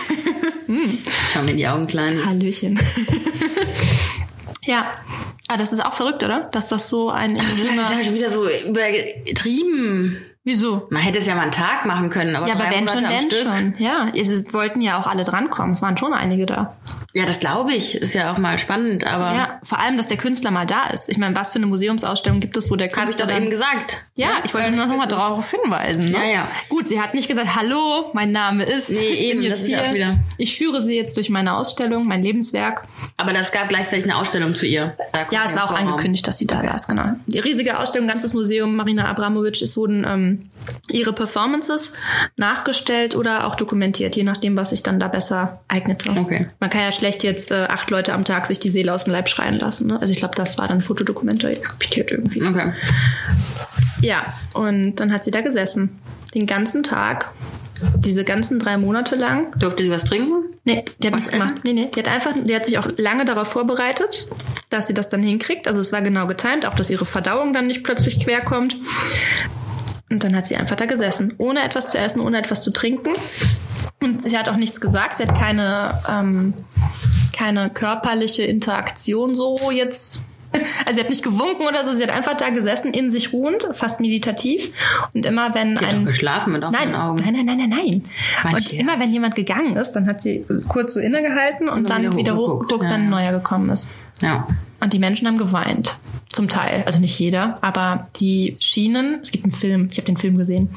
Schau 1.33 1.41
mir 1.41 1.51
in 1.51 1.57
die 1.57 1.67
Augen, 1.67 1.88
Kleines. 1.88 2.27
Hallöchen. 2.27 2.79
ja. 4.63 4.91
Ah, 5.47 5.57
das 5.57 5.73
ist 5.73 5.83
auch 5.83 5.94
verrückt, 5.94 6.23
oder? 6.23 6.41
Dass 6.51 6.69
das 6.69 6.91
so 6.91 7.09
ein 7.09 7.35
Das 7.35 7.47
ist 7.57 7.73
ja 7.73 8.03
schon 8.03 8.13
wieder 8.13 8.29
so 8.29 8.47
übertrieben. 8.47 10.15
Wieso? 10.44 10.88
Man 10.91 11.01
hätte 11.01 11.17
es 11.17 11.25
ja 11.25 11.33
mal 11.35 11.44
einen 11.44 11.51
Tag 11.51 11.85
machen 11.85 12.09
können, 12.11 12.35
aber 12.35 12.47
Ja, 12.47 12.53
aber 12.53 12.69
wenn 12.69 12.88
schon, 12.88 13.00
denn 13.00 13.31
schon. 13.31 13.75
Ja, 13.79 14.11
es 14.15 14.53
wollten 14.53 14.81
ja 14.81 15.01
auch 15.01 15.07
alle 15.07 15.23
drankommen. 15.23 15.71
Es 15.71 15.81
waren 15.81 15.97
schon 15.97 16.13
einige 16.13 16.45
da. 16.45 16.77
Ja, 17.19 17.25
das 17.25 17.39
glaube 17.39 17.74
ich. 17.74 17.95
Ist 17.95 18.13
ja 18.13 18.31
auch 18.31 18.38
mal 18.38 18.57
spannend, 18.57 19.04
aber 19.06 19.33
Ja, 19.36 19.60
vor 19.63 19.80
allem, 19.80 19.98
dass 19.98 20.07
der 20.07 20.18
Künstler 20.18 20.51
mal 20.51 20.66
da 20.66 20.88
ist. 20.88 21.10
Ich 21.10 21.18
meine, 21.18 21.36
was 21.36 21.50
für 21.50 21.57
eine 21.57 21.66
Museumsausstellung 21.68 22.39
gibt 22.39 22.56
es, 22.57 22.71
wo 22.71 22.75
der 22.77 22.86
habe 22.88 22.94
ich 23.01 23.06
Künstler 23.07 23.27
doch 23.27 23.36
eben 23.36 23.50
gesagt. 23.50 24.04
Ja, 24.16 24.30
ich 24.44 24.54
wollte 24.54 24.71
nur 24.71 24.86
noch 24.86 24.95
mal 24.95 25.06
darauf 25.07 25.51
hinweisen. 25.51 26.12
Ne? 26.12 26.18
Ja, 26.18 26.24
ja. 26.25 26.48
Gut, 26.69 26.88
sie 26.88 27.01
hat 27.01 27.13
nicht 27.13 27.27
gesagt, 27.27 27.56
hallo, 27.56 28.10
mein 28.13 28.31
Name 28.31 28.63
ist. 28.63 28.89
Nee, 28.89 28.98
ich 29.13 29.21
eben, 29.24 29.44
das 29.50 29.62
ist 29.62 29.69
ja 29.69 29.80
hier. 29.81 29.89
auch 29.89 29.94
wieder- 29.94 30.16
Ich 30.38 30.57
führe 30.57 30.81
sie 30.81 30.95
jetzt 30.95 31.18
durch 31.18 31.30
meine 31.30 31.56
Ausstellung, 31.56 32.07
mein 32.07 32.21
Lebenswerk. 32.24 32.83
Aber 33.18 33.33
das 33.33 33.51
gab 33.51 33.68
gleichzeitig 33.69 34.06
eine 34.06 34.16
Ausstellung 34.18 34.56
zu 34.56 34.66
ihr. 34.66 34.95
Ja, 35.31 35.42
es 35.45 35.56
war 35.56 35.66
auch 35.66 35.74
angekündigt, 35.75 36.25
dass 36.27 36.38
sie 36.38 36.48
da 36.48 36.63
saß, 36.63 36.88
genau. 36.88 37.13
Die 37.27 37.39
riesige 37.39 37.80
Ausstellung, 37.80 38.07
ganzes 38.07 38.33
Museum, 38.33 38.75
Marina 38.75 39.10
Abramovic, 39.10 39.62
es 39.62 39.75
wurden 39.75 40.06
ähm, 40.07 40.50
ihre 40.89 41.12
Performances 41.13 41.94
nachgestellt 42.38 43.16
oder 43.16 43.45
auch 43.48 43.56
dokumentiert, 43.56 44.16
je 44.16 44.24
nachdem, 44.24 44.56
was 44.57 44.69
sich 44.69 44.83
dann 44.83 45.00
da 45.00 45.07
besser 45.07 45.62
eignete. 45.68 46.12
Okay. 46.12 46.48
Man 46.60 46.69
kann 46.69 46.81
ja 46.81 46.92
schlecht 46.92 47.08
jetzt 47.17 47.51
äh, 47.51 47.65
acht 47.69 47.89
Leute 47.89 48.13
am 48.13 48.25
Tag 48.25 48.45
sich 48.45 48.59
die 48.59 48.69
Seele 48.69 48.94
aus 48.94 49.06
dem 49.06 49.13
Leib 49.13 49.27
schreien 49.27 49.57
lassen. 49.57 49.88
Ne? 49.88 50.00
Also 50.00 50.11
ich 50.11 50.19
glaube, 50.19 50.35
das 50.35 50.57
war 50.57 50.67
dann 50.67 50.81
fotodokumentiert 50.81 52.11
irgendwie. 52.11 52.44
Okay. 52.44 52.73
Ja, 54.01 54.25
und 54.53 54.95
dann 54.95 55.11
hat 55.11 55.23
sie 55.23 55.31
da 55.31 55.41
gesessen. 55.41 56.00
Den 56.33 56.45
ganzen 56.45 56.83
Tag. 56.83 57.33
Diese 57.95 58.23
ganzen 58.23 58.59
drei 58.59 58.77
Monate 58.77 59.15
lang. 59.15 59.57
Durfte 59.57 59.83
sie 59.83 59.91
was 59.91 60.03
trinken? 60.03 60.45
Nee, 60.65 60.83
die 61.00 61.07
hat 61.07 61.13
Was 61.13 61.21
nichts 61.21 61.31
gemacht. 61.31 61.53
Nee, 61.63 61.73
nee. 61.73 61.89
Die 61.95 62.00
hat 62.00 62.07
einfach, 62.07 62.33
die 62.35 62.56
hat 62.56 62.65
sich 62.65 62.77
auch 62.77 62.88
lange 62.97 63.25
darauf 63.25 63.47
vorbereitet, 63.47 64.27
dass 64.69 64.88
sie 64.88 64.94
das 64.94 65.09
dann 65.09 65.23
hinkriegt. 65.23 65.67
Also 65.67 65.79
es 65.79 65.91
war 65.91 66.01
genau 66.01 66.27
getimt, 66.27 66.65
auch 66.65 66.75
dass 66.75 66.89
ihre 66.89 67.06
Verdauung 67.06 67.53
dann 67.53 67.67
nicht 67.67 67.83
plötzlich 67.83 68.19
quer 68.23 68.41
kommt. 68.41 68.77
Und 70.09 70.23
dann 70.23 70.35
hat 70.35 70.45
sie 70.45 70.56
einfach 70.56 70.75
da 70.75 70.85
gesessen, 70.85 71.35
ohne 71.38 71.63
etwas 71.63 71.91
zu 71.91 71.97
essen, 71.97 72.19
ohne 72.19 72.39
etwas 72.39 72.61
zu 72.61 72.71
trinken. 72.71 73.15
Und 74.01 74.21
sie 74.23 74.37
hat 74.37 74.47
auch 74.49 74.55
nichts 74.55 74.79
gesagt. 74.79 75.17
Sie 75.17 75.23
hat 75.23 75.37
keine, 75.37 75.93
ähm, 76.09 76.53
keine 77.37 77.69
körperliche 77.69 78.43
Interaktion 78.43 79.35
so 79.35 79.57
jetzt. 79.71 80.25
Also 80.87 80.95
sie 80.95 81.01
hat 81.01 81.09
nicht 81.11 81.21
gewunken 81.23 81.67
oder 81.67 81.83
so. 81.83 81.91
Sie 81.91 82.01
hat 82.01 82.09
einfach 82.09 82.33
da 82.33 82.49
gesessen, 82.49 82.91
in 82.91 83.11
sich 83.11 83.31
ruhend, 83.33 83.67
fast 83.73 83.99
meditativ. 83.99 84.71
Und 85.13 85.27
immer 85.27 85.53
wenn 85.53 85.77
Sie 85.77 85.85
hat 85.85 85.93
ein 85.93 85.99
doch 86.05 86.07
geschlafen 86.07 86.53
mit 86.53 86.63
offenen 86.63 86.91
Nein, 86.91 86.99
Augen. 86.99 87.21
nein, 87.23 87.33
nein, 87.33 87.45
nein, 87.45 87.57
nein, 87.57 87.69
nein. 87.69 88.03
Mein 88.43 88.55
Und 88.55 88.73
immer 88.73 88.99
wenn 88.99 89.11
jemand 89.13 89.35
gegangen 89.35 89.75
ist, 89.75 89.91
dann 89.91 90.07
hat 90.07 90.23
sie 90.23 90.43
kurz 90.67 90.95
so 90.95 90.99
innegehalten 90.99 91.69
und, 91.69 91.87
dann 91.91 92.01
dann 92.01 92.13
wieder 92.13 92.17
wieder 92.17 92.35
hochgeguckt. 92.35 92.63
hochgeguckt, 92.63 92.83
Ja, 92.85 92.89
wenn 92.89 93.01
ein 93.03 93.09
neuer 93.11 93.31
gekommen 93.33 93.69
ist. 93.69 93.89
Ja. 94.21 94.47
Und 94.79 94.91
die 94.93 94.97
Menschen 94.97 95.27
haben 95.27 95.37
geweint. 95.37 95.99
Zum 96.31 96.47
Teil. 96.47 96.83
Also 96.85 96.99
nicht 96.99 97.17
jeder, 97.17 97.57
aber 97.61 98.07
die 98.19 98.55
schienen. 98.59 99.19
Es 99.21 99.31
gibt 99.31 99.45
einen 99.45 99.53
Film, 99.53 99.87
ich 99.91 99.97
habe 99.97 100.05
den 100.05 100.17
Film 100.17 100.37
gesehen. 100.37 100.69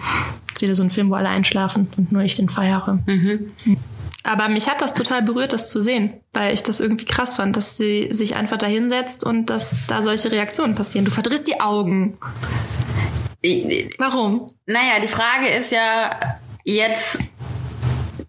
Es 0.48 0.54
ist 0.56 0.62
wieder 0.62 0.74
so 0.74 0.82
ein 0.82 0.90
Film, 0.90 1.10
wo 1.10 1.14
alle 1.14 1.28
einschlafen 1.28 1.88
und 1.96 2.10
nur 2.10 2.22
ich 2.22 2.34
den 2.34 2.48
feiere. 2.48 2.98
Aber 4.24 4.48
mich 4.48 4.68
hat 4.68 4.80
das 4.80 4.94
total 4.94 5.22
berührt, 5.22 5.52
das 5.52 5.70
zu 5.70 5.82
sehen, 5.82 6.14
weil 6.32 6.54
ich 6.54 6.62
das 6.62 6.80
irgendwie 6.80 7.04
krass 7.04 7.34
fand, 7.34 7.56
dass 7.56 7.76
sie 7.76 8.08
sich 8.12 8.36
einfach 8.36 8.56
da 8.56 8.66
hinsetzt 8.66 9.24
und 9.24 9.46
dass 9.46 9.86
da 9.88 10.02
solche 10.02 10.30
Reaktionen 10.30 10.74
passieren. 10.74 11.04
Du 11.04 11.10
verdrehst 11.10 11.46
die 11.48 11.60
Augen. 11.60 12.16
Warum? 13.98 14.50
Naja, 14.66 15.00
die 15.02 15.08
Frage 15.08 15.48
ist 15.48 15.72
ja 15.72 16.38
jetzt 16.64 17.18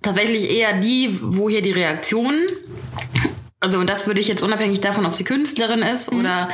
tatsächlich 0.02 0.50
eher 0.50 0.80
die, 0.80 1.20
woher 1.22 1.62
die 1.62 1.72
Reaktionen. 1.72 2.40
Also 3.64 3.80
und 3.80 3.90
das 3.90 4.08
würde 4.08 4.20
ich 4.20 4.28
jetzt 4.28 4.42
unabhängig 4.42 4.82
davon, 4.82 5.06
ob 5.06 5.16
sie 5.16 5.24
Künstlerin 5.24 5.84
ist 5.84 6.12
oder 6.12 6.50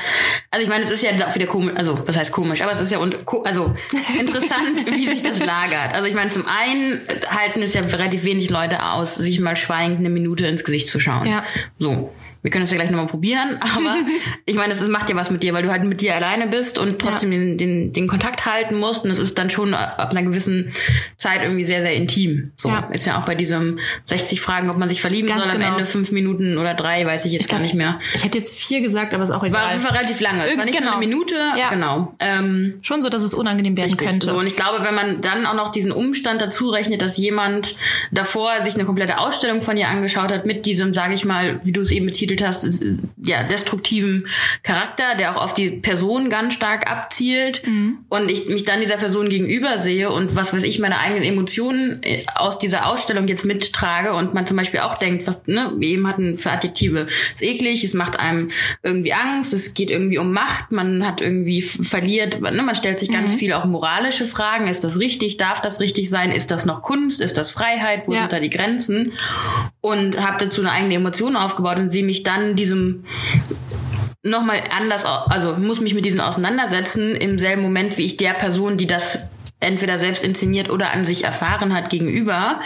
also 0.51 0.63
ich 0.63 0.69
meine, 0.69 0.83
es 0.83 0.91
ist 0.91 1.01
ja 1.01 1.09
auch 1.27 1.33
wieder 1.33 1.47
komisch, 1.47 1.73
also 1.75 1.99
was 2.05 2.15
heißt 2.15 2.31
komisch, 2.31 2.61
aber 2.61 2.71
es 2.71 2.79
ist 2.79 2.91
ja 2.91 2.99
und 2.99 3.17
also 3.45 3.75
interessant, 4.19 4.85
wie 4.85 5.07
sich 5.07 5.23
das 5.23 5.39
lagert. 5.39 5.95
Also 5.95 6.07
ich 6.07 6.13
meine, 6.13 6.29
zum 6.29 6.45
einen 6.45 7.01
halten 7.27 7.63
es 7.63 7.73
ja 7.73 7.81
relativ 7.81 8.25
wenig 8.25 8.51
Leute 8.51 8.83
aus, 8.83 9.15
sich 9.15 9.39
mal 9.39 9.55
schweigend 9.55 9.99
eine 9.99 10.09
Minute 10.09 10.45
ins 10.45 10.63
Gesicht 10.63 10.87
zu 10.87 10.99
schauen. 10.99 11.25
Ja. 11.25 11.43
So. 11.79 12.13
Wir 12.41 12.51
können 12.51 12.63
es 12.63 12.71
ja 12.71 12.77
gleich 12.77 12.89
nochmal 12.89 13.07
probieren, 13.07 13.57
aber 13.61 13.95
ich 14.45 14.55
meine, 14.55 14.73
es 14.73 14.87
macht 14.87 15.09
ja 15.09 15.15
was 15.15 15.29
mit 15.31 15.43
dir, 15.43 15.53
weil 15.53 15.63
du 15.63 15.71
halt 15.71 15.83
mit 15.83 16.01
dir 16.01 16.15
alleine 16.15 16.47
bist 16.47 16.77
und 16.77 16.99
trotzdem 16.99 17.31
den, 17.31 17.57
den, 17.57 17.91
den 17.93 18.07
Kontakt 18.07 18.45
halten 18.45 18.75
musst. 18.75 19.03
Und 19.05 19.11
es 19.11 19.19
ist 19.19 19.37
dann 19.37 19.49
schon 19.49 19.73
ab 19.73 20.11
einer 20.11 20.23
gewissen 20.23 20.73
Zeit 21.17 21.41
irgendwie 21.43 21.63
sehr, 21.63 21.81
sehr 21.81 21.93
intim. 21.93 22.51
So 22.55 22.69
Ja. 22.69 22.87
ist 22.93 23.05
ja 23.05 23.19
auch 23.19 23.25
bei 23.25 23.35
diesem 23.35 23.79
60 24.05 24.39
Fragen, 24.41 24.69
ob 24.69 24.77
man 24.77 24.87
sich 24.87 25.01
verlieben 25.01 25.27
Ganz 25.27 25.41
soll, 25.41 25.51
am 25.51 25.57
genau. 25.59 25.71
Ende 25.73 25.85
fünf 25.85 26.11
Minuten 26.11 26.57
oder 26.57 26.73
drei, 26.75 27.05
weiß 27.05 27.25
ich 27.25 27.33
jetzt 27.33 27.49
gar 27.49 27.59
nicht 27.59 27.73
mehr. 27.73 27.99
Ich 28.13 28.23
hätte 28.23 28.37
jetzt 28.37 28.55
vier 28.57 28.81
gesagt, 28.81 29.13
aber 29.13 29.23
ist 29.23 29.31
auch 29.31 29.41
War 29.41 29.47
egal. 29.47 29.65
auf 29.65 29.71
jeden 29.73 29.83
Fall 29.85 29.95
relativ 29.97 30.19
lange. 30.21 30.45
Es 30.47 30.57
war 30.57 30.65
nicht 30.65 30.77
Genau. 30.77 30.91
nur 30.91 30.97
eine 30.97 31.05
Minute. 31.05 31.35
Ja. 31.57 31.69
Genau. 31.69 32.13
Ähm, 32.19 32.75
Schon 32.81 33.01
so, 33.01 33.09
dass 33.09 33.21
es 33.23 33.33
unangenehm 33.33 33.75
werden 33.75 33.89
Richtig. 33.91 34.07
könnte. 34.07 34.27
So, 34.27 34.37
und 34.37 34.47
ich 34.47 34.55
glaube, 34.55 34.83
wenn 34.85 34.95
man 34.95 35.21
dann 35.21 35.45
auch 35.45 35.55
noch 35.55 35.71
diesen 35.71 35.91
Umstand 35.91 36.41
dazu 36.41 36.69
rechnet, 36.69 37.01
dass 37.01 37.17
jemand 37.17 37.75
davor 38.11 38.61
sich 38.63 38.75
eine 38.75 38.85
komplette 38.85 39.17
Ausstellung 39.17 39.61
von 39.61 39.75
ihr 39.77 39.87
angeschaut 39.89 40.31
hat 40.31 40.45
mit 40.45 40.65
diesem, 40.65 40.93
sage 40.93 41.13
ich 41.13 41.25
mal, 41.25 41.59
wie 41.63 41.71
du 41.71 41.81
es 41.81 41.91
eben 41.91 42.05
betitelt 42.05 42.28
hast, 42.37 42.63
ist, 42.63 42.81
äh, 42.81 42.95
ja, 43.23 43.43
destruktiven 43.43 44.27
Charakter, 44.63 45.15
der 45.17 45.35
auch 45.35 45.43
auf 45.43 45.53
die 45.53 45.69
Person 45.71 46.29
ganz 46.29 46.53
stark 46.53 46.89
abzielt 46.89 47.61
und 48.09 48.29
ich 48.31 48.47
mich 48.47 48.63
dann 48.63 48.81
dieser 48.81 48.97
Person 48.97 49.29
gegenüber 49.29 49.79
sehe 49.79 50.11
und 50.11 50.35
was 50.35 50.53
weiß 50.53 50.63
ich, 50.63 50.79
meine 50.79 50.99
eigenen 50.99 51.23
Emotionen 51.23 52.01
äh, 52.03 52.23
aus 52.35 52.59
dieser 52.59 52.87
Ausstellung 52.87 53.27
jetzt 53.27 53.45
mittrage 53.45 54.13
und 54.13 54.33
man 54.33 54.45
zum 54.45 54.57
Beispiel 54.57 54.79
auch 54.81 54.97
denkt, 54.97 55.27
was, 55.27 55.45
ne, 55.47 55.73
wir 55.77 55.89
eben 55.89 56.07
hatten 56.07 56.35
für 56.37 56.51
Adjektive, 56.51 57.07
ist 57.33 57.41
eklig, 57.41 57.83
es 57.83 57.93
macht 57.93 58.19
einem 58.19 58.49
irgendwie 58.83 59.13
Angst, 59.13 59.53
es 59.53 59.73
geht 59.73 59.91
irgendwie 59.91 60.17
um 60.17 60.31
Macht, 60.31 60.71
man 60.71 61.05
hat 61.05 61.21
irgendwie 61.21 61.61
verliert, 61.61 62.41
ne, 62.41 62.61
man 62.63 62.75
stellt 62.75 62.99
sich 62.99 63.11
ganz 63.11 63.33
viel 63.35 63.53
auch 63.53 63.65
moralische 63.65 64.25
Fragen, 64.27 64.67
ist 64.67 64.83
das 64.83 64.99
richtig, 64.99 65.37
darf 65.37 65.61
das 65.61 65.79
richtig 65.79 66.09
sein, 66.09 66.31
ist 66.31 66.51
das 66.51 66.65
noch 66.65 66.81
Kunst, 66.81 67.21
ist 67.21 67.37
das 67.37 67.51
Freiheit, 67.51 68.03
wo 68.07 68.13
Ja. 68.13 68.19
sind 68.21 68.33
da 68.33 68.39
die 68.39 68.49
Grenzen 68.49 69.13
und 69.81 70.25
habe 70.25 70.37
dazu 70.39 70.61
eine 70.61 70.71
eigene 70.71 70.95
Emotion 70.95 71.35
aufgebaut 71.35 71.77
und 71.77 71.89
sehe 71.89 72.03
mich 72.03 72.23
dann 72.23 72.55
diesem 72.55 73.05
nochmal 74.23 74.61
anders, 74.77 75.05
also 75.05 75.55
muss 75.55 75.79
mich 75.79 75.93
mit 75.93 76.05
diesen 76.05 76.19
auseinandersetzen 76.19 77.15
im 77.15 77.39
selben 77.39 77.61
Moment, 77.61 77.97
wie 77.97 78.05
ich 78.05 78.17
der 78.17 78.33
Person, 78.33 78.77
die 78.77 78.87
das 78.87 79.19
entweder 79.59 79.99
selbst 79.99 80.23
inszeniert 80.23 80.69
oder 80.69 80.91
an 80.91 81.05
sich 81.05 81.23
erfahren 81.23 81.73
hat, 81.73 81.89
gegenüber, 81.89 82.61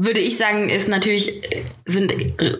würde 0.00 0.20
ich 0.20 0.36
sagen, 0.36 0.68
ist 0.68 0.88
natürlich, 0.88 1.42
sind 1.84 2.14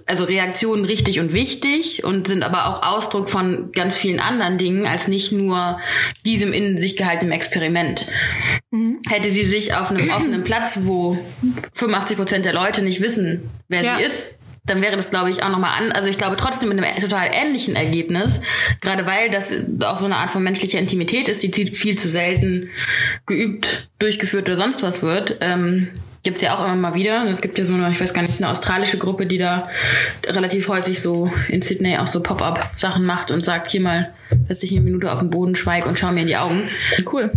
also 0.06 0.24
Reaktionen 0.24 0.84
richtig 0.84 1.20
und 1.20 1.32
wichtig 1.32 2.02
und 2.02 2.26
sind 2.26 2.42
aber 2.42 2.66
auch 2.66 2.82
Ausdruck 2.82 3.30
von 3.30 3.70
ganz 3.70 3.96
vielen 3.96 4.18
anderen 4.18 4.58
Dingen 4.58 4.86
als 4.88 5.06
nicht 5.06 5.30
nur 5.30 5.78
diesem 6.26 6.52
in 6.52 6.78
sich 6.78 6.96
gehaltenen 6.96 7.30
Experiment. 7.30 8.06
Hätte 9.08 9.30
sie 9.30 9.44
sich 9.44 9.72
auf 9.72 9.90
einem 9.90 10.10
offenen 10.16 10.42
Platz, 10.42 10.80
wo 10.82 11.16
85 11.74 12.16
Prozent 12.16 12.44
der 12.44 12.54
Leute 12.54 12.82
nicht 12.82 13.00
wissen, 13.00 13.48
wer 13.68 13.84
Ja. 13.84 13.98
sie 13.98 14.02
ist, 14.04 14.34
dann 14.66 14.82
wäre 14.82 14.96
das, 14.96 15.10
glaube 15.10 15.30
ich, 15.30 15.44
auch 15.44 15.48
nochmal 15.48 15.80
an. 15.80 15.92
Also 15.92 16.08
ich 16.08 16.18
glaube 16.18 16.36
trotzdem 16.36 16.68
mit 16.70 16.82
einem 16.82 17.00
total 17.00 17.30
ähnlichen 17.32 17.76
Ergebnis, 17.76 18.40
gerade 18.80 19.06
weil 19.06 19.30
das 19.30 19.54
auch 19.84 19.98
so 20.00 20.06
eine 20.06 20.16
Art 20.16 20.32
von 20.32 20.42
menschlicher 20.42 20.80
Intimität 20.80 21.28
ist, 21.28 21.44
die 21.44 21.52
viel 21.52 21.96
zu 21.96 22.08
selten 22.08 22.68
geübt, 23.26 23.90
durchgeführt 24.00 24.48
oder 24.48 24.56
sonst 24.56 24.82
was 24.82 25.02
wird. 25.02 25.36
Ähm, 25.40 25.88
Gibt's 26.28 26.42
ja 26.42 26.54
auch 26.54 26.62
immer 26.62 26.76
mal 26.76 26.94
wieder. 26.94 27.22
Und 27.22 27.28
Es 27.28 27.40
gibt 27.40 27.56
ja 27.58 27.64
so 27.64 27.72
eine, 27.72 27.90
ich 27.90 27.98
weiß 27.98 28.12
gar 28.12 28.20
nicht, 28.20 28.38
eine 28.42 28.50
australische 28.50 28.98
Gruppe, 28.98 29.24
die 29.24 29.38
da 29.38 29.68
relativ 30.26 30.68
häufig 30.68 31.00
so 31.00 31.32
in 31.48 31.62
Sydney 31.62 31.96
auch 31.96 32.06
so 32.06 32.22
Pop-up-Sachen 32.22 33.02
macht 33.06 33.30
und 33.30 33.42
sagt, 33.42 33.70
hier 33.70 33.80
mal, 33.80 34.12
setz 34.46 34.58
dich 34.58 34.72
eine 34.72 34.82
Minute 34.82 35.10
auf 35.10 35.20
den 35.20 35.30
Boden, 35.30 35.54
schweig 35.54 35.86
und 35.86 35.98
schau 35.98 36.12
mir 36.12 36.20
in 36.20 36.26
die 36.26 36.36
Augen. 36.36 36.68
cool. 37.10 37.32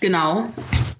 Genau. 0.00 0.46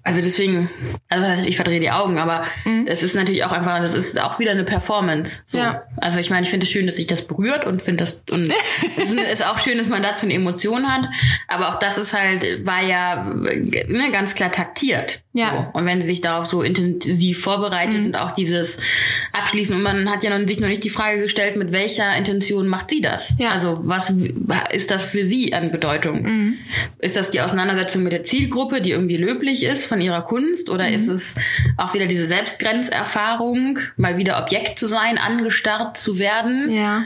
Also 0.03 0.21
deswegen, 0.21 0.69
also 1.09 1.45
ich 1.49 1.57
verdrehe 1.57 1.81
die 1.81 1.91
Augen, 1.91 2.17
aber 2.17 2.45
es 2.85 3.03
ist 3.03 3.13
natürlich 3.13 3.43
auch 3.43 3.51
einfach, 3.51 3.81
das 3.81 3.93
ist 3.93 4.19
auch 4.21 4.39
wieder 4.39 4.51
eine 4.51 4.63
Performance. 4.63 5.41
So. 5.45 5.57
Ja. 5.57 5.83
Also 5.97 6.19
ich 6.19 6.29
meine, 6.29 6.43
ich 6.45 6.49
finde 6.49 6.65
es 6.65 6.71
schön, 6.71 6.85
dass 6.85 6.95
sich 6.95 7.07
das 7.07 7.27
berührt 7.27 7.65
und 7.65 7.81
finde 7.81 8.05
das 8.05 8.23
und 8.31 8.49
es 8.97 9.03
ist- 9.11 9.31
ist 9.33 9.45
auch 9.45 9.59
schön, 9.59 9.77
dass 9.77 9.87
man 9.87 10.01
dazu 10.01 10.25
eine 10.25 10.33
Emotion 10.35 10.87
hat. 10.89 11.09
Aber 11.49 11.69
auch 11.69 11.79
das 11.79 11.97
ist 11.97 12.13
halt, 12.13 12.65
war 12.65 12.81
ja 12.81 13.25
ne, 13.25 14.09
ganz 14.13 14.33
klar 14.33 14.49
taktiert. 14.49 15.19
Ja. 15.37 15.69
So. 15.73 15.79
Und 15.79 15.85
wenn 15.85 16.01
sie 16.01 16.07
sich 16.07 16.21
darauf 16.21 16.45
so 16.45 16.61
intensiv 16.61 17.41
vorbereitet 17.41 18.05
und 18.05 18.15
auch 18.15 18.31
dieses 18.31 18.79
Abschließen 19.33 19.75
und 19.75 19.83
man 19.83 20.09
hat 20.09 20.23
ja 20.23 20.37
noch, 20.37 20.47
sich 20.47 20.59
noch 20.59 20.67
nicht 20.67 20.83
die 20.83 20.89
Frage 20.89 21.21
gestellt, 21.21 21.55
mit 21.57 21.71
welcher 21.71 22.15
Intention 22.17 22.67
macht 22.67 22.89
sie 22.89 23.01
das? 23.01 23.33
Ja. 23.37 23.51
Also 23.51 23.79
was 23.83 24.11
ist 24.71 24.91
das 24.91 25.03
für 25.03 25.25
sie 25.25 25.53
an 25.53 25.71
Bedeutung? 25.71 26.55
Ist 26.99 27.17
das 27.17 27.31
die 27.31 27.41
Auseinandersetzung 27.41 28.03
mit 28.03 28.13
der 28.13 28.23
Zielgruppe, 28.23 28.81
die 28.81 28.91
irgendwie 28.91 29.17
löblich 29.17 29.63
ist 29.63 29.85
von 29.85 30.01
ihrer 30.01 30.23
Kunst? 30.23 30.69
Oder 30.69 30.89
ist 30.89 31.07
es 31.07 31.35
auch 31.77 31.93
wieder 31.93 32.07
diese 32.07 32.25
Selbstgrenzerfahrung, 32.25 33.79
mal 33.95 34.17
wieder 34.17 34.41
Objekt 34.41 34.79
zu 34.79 34.87
sein, 34.87 35.17
angestarrt 35.17 35.97
zu 35.97 36.17
werden? 36.17 36.71
Ja. 36.71 37.03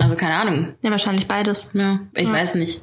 Also 0.00 0.16
keine 0.16 0.34
Ahnung. 0.34 0.68
Ja, 0.82 0.90
wahrscheinlich 0.90 1.28
beides. 1.28 1.72
Ja, 1.74 2.00
ich 2.14 2.30
weiß 2.30 2.56
nicht. 2.56 2.80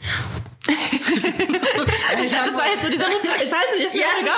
Das 2.12 2.56
war 2.56 2.66
jetzt 2.72 2.84
so 2.84 2.90
dieser 2.92 3.08
Ich 3.44 3.52
weiß 3.52 3.76
nicht, 3.76 3.86
ist 3.88 3.96
mir 3.96 4.02
Ja, 4.02 4.08
egal. 4.20 4.34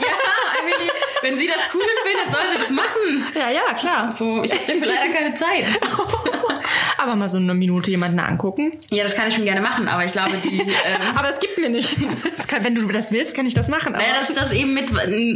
ja, 0.00 0.60
Emily, 0.60 0.90
wenn 1.22 1.38
sie 1.38 1.46
das 1.46 1.58
cool 1.74 1.82
findet, 2.04 2.30
soll 2.32 2.40
sie 2.52 2.60
das 2.62 2.70
machen. 2.70 3.26
Ja, 3.34 3.50
ja, 3.50 3.74
klar. 3.74 4.12
So, 4.12 4.42
ich 4.42 4.52
habe 4.52 4.60
dafür 4.66 4.86
leider 4.86 5.12
keine 5.12 5.34
Zeit. 5.34 5.64
Aber 6.98 7.14
mal 7.14 7.28
so 7.28 7.38
eine 7.38 7.54
Minute 7.54 7.90
jemanden 7.90 8.18
angucken. 8.18 8.72
Ja, 8.90 9.04
das 9.04 9.14
kann 9.14 9.28
ich 9.28 9.34
schon 9.34 9.44
gerne 9.44 9.60
machen, 9.60 9.86
aber 9.88 10.04
ich 10.04 10.10
glaube, 10.12 10.32
die. 10.44 10.60
Ähm, 10.60 10.68
Aber 11.16 11.28
es 11.28 11.38
gibt 11.38 11.56
mir 11.56 11.70
nichts. 11.70 12.16
Kann, 12.48 12.64
wenn 12.64 12.74
du 12.74 12.86
das 12.88 13.12
willst, 13.12 13.36
kann 13.36 13.46
ich 13.46 13.54
das 13.54 13.68
machen. 13.68 13.94
Aber 13.94 14.02
Naja, 14.02 14.18
dass 14.18 14.32
das 14.34 14.52
eben 14.52 14.74
mit, 14.74 14.90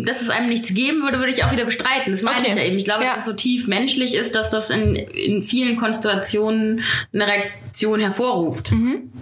dass 0.09 0.23
es 0.23 0.29
einem 0.31 0.49
nichts 0.49 0.75
geben 0.75 1.03
würde, 1.03 1.19
würde 1.21 1.31
ich 1.31 1.45
auch 1.45 1.53
wieder 1.53 1.65
bestreiten. 1.65 2.11
Das 2.13 2.23
meine 2.23 2.41
Okay. 2.41 2.49
ich 2.51 2.57
ja 2.57 2.65
eben. 2.65 2.77
Ich 2.79 2.85
glaube, 2.85 3.05
Ja. 3.05 3.11
dass 3.11 3.21
es 3.21 3.25
so 3.27 3.33
tief 3.35 3.69
menschlich 3.69 4.15
ist, 4.15 4.35
dass 4.35 4.51
das 4.51 4.71
in, 4.71 4.97
in 4.97 5.43
vielen 5.45 5.77
Konstellationen 5.77 6.83
eine 7.15 7.27
Reaktion 7.29 8.01
hervorruft. 8.01 8.73
Mhm. 8.73 9.13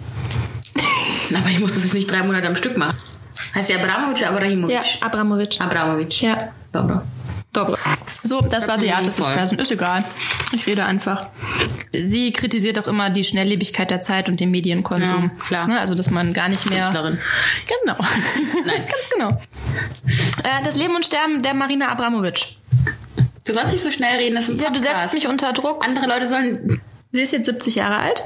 Aber 1.35 1.49
ich 1.49 1.59
muss 1.59 1.73
das 1.75 1.83
jetzt 1.83 1.93
nicht 1.93 2.09
drei 2.11 2.23
Monate 2.23 2.47
am 2.47 2.55
Stück 2.55 2.77
machen. 2.77 2.97
Heißt 3.55 3.69
ja 3.69 3.77
Abramovic 3.77 4.17
oder 4.19 4.29
Abrahimovic? 4.29 4.75
ja, 4.75 4.81
Abramovic. 5.01 5.59
Abramovic. 5.61 6.21
Ja. 6.21 6.37
Dobra. 6.71 7.03
Dobre. 7.53 7.77
So, 8.23 8.39
das 8.41 8.67
war 8.69 8.77
Das 8.77 8.89
Artist 8.89 9.19
is 9.19 9.25
voll. 9.25 9.33
Present. 9.35 9.59
Ist 9.61 9.71
egal. 9.71 10.05
Ich 10.53 10.65
rede 10.67 10.85
einfach. 10.85 11.27
Sie 11.91 12.31
kritisiert 12.31 12.79
auch 12.79 12.87
immer 12.87 13.09
die 13.09 13.25
Schnelllebigkeit 13.25 13.91
der 13.91 13.99
Zeit 13.99 14.29
und 14.29 14.39
den 14.39 14.51
Medienkonsum. 14.51 15.23
Ja, 15.37 15.45
klar. 15.45 15.67
Ne, 15.67 15.79
also, 15.79 15.93
dass 15.93 16.09
man 16.11 16.31
gar 16.33 16.47
nicht 16.47 16.69
mehr. 16.69 16.83
Künstlerin. 16.83 17.17
Genau. 17.83 17.97
Nein. 18.65 18.83
Ganz 18.87 19.09
genau. 19.13 19.41
Äh, 20.43 20.63
das 20.63 20.77
Leben 20.77 20.95
und 20.95 21.05
Sterben 21.05 21.41
der 21.43 21.53
Marina 21.53 21.89
Abramovic. 21.89 22.55
Du 23.45 23.53
sollst 23.53 23.73
nicht 23.73 23.83
so 23.83 23.91
schnell 23.91 24.17
reden, 24.17 24.35
das 24.35 24.45
ist 24.47 24.51
ein 24.51 24.59
Ja, 24.59 24.69
du 24.69 24.75
Podcast. 24.79 25.01
setzt 25.01 25.13
mich 25.15 25.27
unter 25.27 25.51
Druck. 25.51 25.83
Andere 25.85 26.05
Leute 26.07 26.27
sollen... 26.29 26.79
Sie 27.11 27.21
ist 27.21 27.33
jetzt 27.33 27.45
70 27.47 27.75
Jahre 27.75 27.97
alt. 27.97 28.23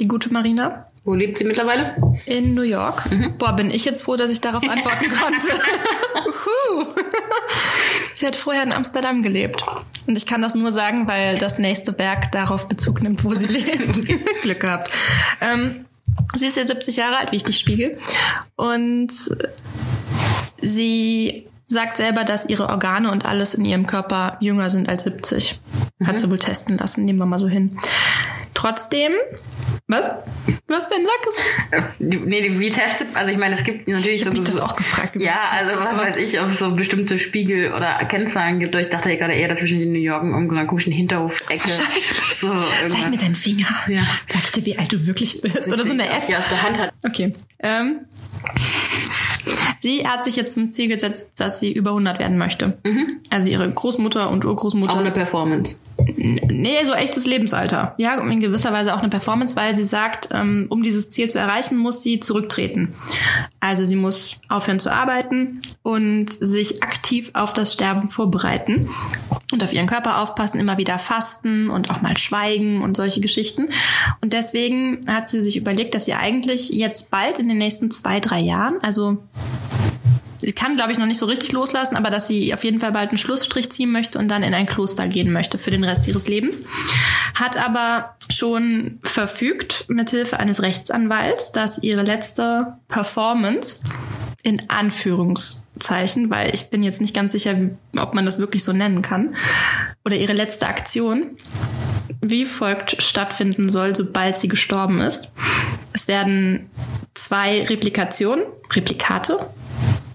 Die 0.00 0.08
gute 0.08 0.32
Marina. 0.32 0.87
Wo 1.08 1.14
lebt 1.14 1.38
sie 1.38 1.44
mittlerweile? 1.44 1.96
In 2.26 2.52
New 2.52 2.60
York. 2.60 3.10
Mhm. 3.10 3.38
Boah, 3.38 3.54
bin 3.54 3.70
ich 3.70 3.86
jetzt 3.86 4.02
froh, 4.02 4.16
dass 4.16 4.30
ich 4.30 4.42
darauf 4.42 4.62
antworten 4.68 5.10
konnte. 5.22 5.48
Sie 8.14 8.26
hat 8.26 8.36
vorher 8.36 8.62
in 8.62 8.72
Amsterdam 8.72 9.22
gelebt. 9.22 9.64
Und 10.06 10.18
ich 10.18 10.26
kann 10.26 10.42
das 10.42 10.54
nur 10.54 10.70
sagen, 10.70 11.08
weil 11.08 11.38
das 11.38 11.58
nächste 11.58 11.98
Werk 11.98 12.30
darauf 12.32 12.68
Bezug 12.68 13.00
nimmt, 13.02 13.24
wo 13.24 13.32
sie 13.32 13.46
lebt. 14.06 14.42
Glück 14.42 14.60
gehabt. 14.60 14.90
Ähm, 15.40 15.86
sie 16.36 16.44
ist 16.44 16.58
jetzt 16.58 16.68
70 16.68 16.96
Jahre 16.96 17.16
alt, 17.16 17.32
wie 17.32 17.36
ich 17.36 17.44
dich 17.44 17.56
spiegel. 17.56 17.96
Und 18.56 19.10
sie 20.60 21.46
sagt 21.64 21.96
selber, 21.96 22.24
dass 22.24 22.50
ihre 22.50 22.68
Organe 22.68 23.10
und 23.10 23.24
alles 23.24 23.54
in 23.54 23.64
ihrem 23.64 23.86
Körper 23.86 24.36
jünger 24.40 24.68
sind 24.68 24.90
als 24.90 25.04
70. 25.04 25.58
Hat 26.04 26.18
sie 26.18 26.30
wohl 26.30 26.38
testen 26.38 26.76
lassen, 26.76 27.06
nehmen 27.06 27.18
wir 27.18 27.24
mal 27.24 27.38
so 27.38 27.48
hin. 27.48 27.78
Trotzdem, 28.52 29.12
was? 29.88 30.06
Was 30.66 30.86
denn, 30.88 31.06
sag 31.06 31.82
es? 31.82 31.84
Die- 31.98 32.16
Nee, 32.18 32.42
die- 32.42 32.60
wie 32.60 32.68
testet, 32.70 33.08
also 33.14 33.30
ich 33.32 33.38
meine, 33.38 33.54
es 33.54 33.64
gibt 33.64 33.88
natürlich 33.88 34.20
Ich 34.20 34.26
hab 34.26 34.34
so, 34.36 34.42
mich 34.42 34.48
das 34.50 34.60
auch 34.60 34.76
gefragt. 34.76 35.16
Ja, 35.18 35.34
also 35.50 35.70
was 35.80 35.98
weiß 35.98 36.16
ich, 36.18 36.38
ob 36.40 36.48
es 36.50 36.58
so 36.58 36.72
bestimmte 36.76 37.18
Spiegel 37.18 37.72
oder 37.72 37.94
Kennzahlen 38.04 38.58
gibt. 38.58 38.74
Ich 38.74 38.90
dachte 38.90 39.10
ja 39.10 39.16
gerade 39.16 39.32
eher, 39.32 39.48
dass 39.48 39.58
zwischen 39.60 39.80
in 39.80 39.92
New 39.92 39.98
York 39.98 40.22
und 40.22 40.30
irgendeiner 40.32 40.66
komischen 40.66 40.92
Hinterhofecke 40.92 41.70
so 42.36 42.54
Zeig 42.88 43.10
mir 43.10 43.16
deinen 43.18 43.34
Finger. 43.34 43.66
Ja. 43.88 44.00
Sag 44.28 44.44
ich 44.44 44.52
dir, 44.52 44.66
wie 44.66 44.78
alt 44.78 44.92
du 44.92 45.06
wirklich 45.06 45.40
bist. 45.40 45.66
Oder 45.72 45.82
so 45.84 45.92
eine 45.92 46.06
App. 46.08 46.22
sie 46.26 46.36
aus 46.36 46.48
der 46.50 46.62
Hand 46.62 46.78
hat. 46.78 46.92
Okay. 47.04 47.32
Ähm, 47.60 48.00
sie 49.78 50.06
hat 50.06 50.22
sich 50.24 50.36
jetzt 50.36 50.54
zum 50.54 50.70
Ziel 50.72 50.88
gesetzt, 50.88 51.32
dass 51.38 51.60
sie 51.60 51.72
über 51.72 51.90
100 51.92 52.18
werden 52.18 52.36
möchte. 52.36 52.78
Also 53.30 53.48
ihre 53.48 53.70
Großmutter 53.70 54.30
und 54.30 54.44
Urgroßmutter. 54.44 54.92
Auch 54.92 54.98
eine 54.98 55.10
Performance. 55.10 55.76
Nee, 56.16 56.84
so 56.84 56.92
echtes 56.92 57.26
Lebensalter. 57.26 57.94
Ja, 57.98 58.14
in 58.20 58.40
gewisser 58.40 58.72
Weise 58.72 58.94
auch 58.94 59.00
eine 59.00 59.08
Performance, 59.08 59.56
weil 59.56 59.74
sie 59.74 59.84
sagt, 59.84 60.28
ähm, 60.32 60.66
um 60.68 60.82
dieses 60.82 61.10
Ziel 61.10 61.28
zu 61.28 61.38
erreichen, 61.38 61.76
muss 61.76 62.02
sie 62.02 62.20
zurücktreten. 62.20 62.94
Also 63.60 63.84
sie 63.84 63.96
muss 63.96 64.40
aufhören 64.48 64.78
zu 64.78 64.92
arbeiten 64.92 65.60
und 65.82 66.30
sich 66.30 66.82
aktiv 66.82 67.30
auf 67.34 67.52
das 67.52 67.72
Sterben 67.72 68.10
vorbereiten 68.10 68.88
und 69.52 69.62
auf 69.62 69.72
ihren 69.72 69.86
Körper 69.86 70.22
aufpassen, 70.22 70.60
immer 70.60 70.78
wieder 70.78 70.98
fasten 70.98 71.68
und 71.68 71.90
auch 71.90 72.00
mal 72.00 72.16
schweigen 72.16 72.82
und 72.82 72.96
solche 72.96 73.20
Geschichten. 73.20 73.68
Und 74.20 74.32
deswegen 74.32 75.00
hat 75.08 75.28
sie 75.28 75.40
sich 75.40 75.56
überlegt, 75.56 75.94
dass 75.94 76.04
sie 76.04 76.14
eigentlich 76.14 76.70
jetzt 76.70 77.10
bald 77.10 77.38
in 77.38 77.48
den 77.48 77.58
nächsten 77.58 77.90
zwei, 77.90 78.20
drei 78.20 78.40
Jahren, 78.40 78.80
also 78.82 79.18
sie 80.40 80.52
kann, 80.52 80.76
glaube 80.76 80.92
ich, 80.92 80.98
noch 80.98 81.06
nicht 81.06 81.18
so 81.18 81.26
richtig 81.26 81.52
loslassen, 81.52 81.96
aber 81.96 82.10
dass 82.10 82.28
sie 82.28 82.52
auf 82.54 82.64
jeden 82.64 82.80
Fall 82.80 82.92
bald 82.92 83.10
einen 83.10 83.18
Schlussstrich 83.18 83.70
ziehen 83.70 83.90
möchte 83.90 84.18
und 84.18 84.28
dann 84.28 84.42
in 84.42 84.54
ein 84.54 84.66
Kloster 84.66 85.08
gehen 85.08 85.32
möchte 85.32 85.58
für 85.58 85.70
den 85.70 85.84
Rest 85.84 86.06
ihres 86.06 86.28
Lebens. 86.28 86.64
Hat 87.34 87.56
aber 87.56 88.16
schon 88.30 89.00
verfügt, 89.02 89.84
mithilfe 89.88 90.38
eines 90.38 90.62
Rechtsanwalts, 90.62 91.52
dass 91.52 91.82
ihre 91.82 92.02
letzte 92.02 92.78
Performance 92.88 93.84
in 94.42 94.70
Anführungszeichen, 94.70 96.30
weil 96.30 96.54
ich 96.54 96.70
bin 96.70 96.82
jetzt 96.82 97.00
nicht 97.00 97.14
ganz 97.14 97.32
sicher, 97.32 97.56
ob 97.96 98.14
man 98.14 98.24
das 98.24 98.38
wirklich 98.38 98.64
so 98.64 98.72
nennen 98.72 99.02
kann, 99.02 99.34
oder 100.04 100.16
ihre 100.16 100.32
letzte 100.32 100.68
Aktion 100.68 101.36
wie 102.20 102.46
folgt 102.46 103.00
stattfinden 103.02 103.68
soll, 103.68 103.94
sobald 103.94 104.36
sie 104.36 104.48
gestorben 104.48 105.00
ist. 105.00 105.34
Es 105.92 106.08
werden 106.08 106.70
zwei 107.14 107.64
Replikationen, 107.64 108.44
Replikate 108.74 109.50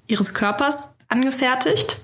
ihres 0.07 0.33
Körpers 0.33 0.97
angefertigt. 1.07 1.97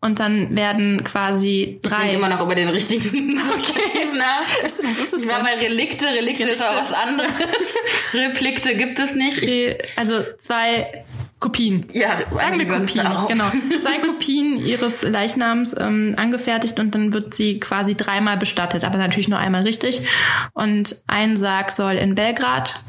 Und 0.00 0.20
dann 0.20 0.54
werden 0.54 1.02
quasi 1.02 1.78
Ich 1.82 1.88
drei. 1.88 2.00
denke 2.02 2.16
immer 2.16 2.28
noch 2.28 2.42
über 2.42 2.54
den 2.54 2.68
richtigen 2.68 3.38
Adjektiv 3.38 4.12
nach. 4.14 4.42
Was 4.62 4.78
ist 4.78 5.12
es 5.14 5.22
Ich 5.24 5.30
war 5.30 5.42
bei 5.42 5.54
Relikte. 5.54 6.04
Relikte 6.06 6.42
ist 6.44 6.62
auch 6.62 6.76
was 6.76 6.92
anderes. 6.92 7.30
Replikte 8.12 8.76
gibt 8.76 8.98
es 8.98 9.14
nicht. 9.14 9.38
Ich, 9.42 9.50
Re- 9.50 9.78
Also 9.96 10.22
zwei 10.38 11.04
Kopien. 11.40 11.88
ja, 11.92 12.18
Sagen 12.36 12.58
wir 12.58 12.68
Kopien, 12.68 13.06
genau. 13.28 13.50
Zwei 13.80 13.98
Kopien 13.98 14.56
ihres 14.58 15.02
Leichnams 15.02 15.74
ähm, 15.78 16.14
angefertigt 16.18 16.78
und 16.80 16.94
dann 16.94 17.12
wird 17.12 17.34
sie 17.34 17.58
quasi 17.60 17.94
dreimal 17.96 18.36
bestattet, 18.38 18.84
aber 18.84 18.96
natürlich 18.98 19.28
nur 19.28 19.38
einmal 19.38 19.62
richtig. 19.62 20.02
Und 20.54 21.02
ein 21.06 21.36
Sarg 21.36 21.70
soll 21.70 21.94
in 21.94 22.14
Belgrad 22.14 22.82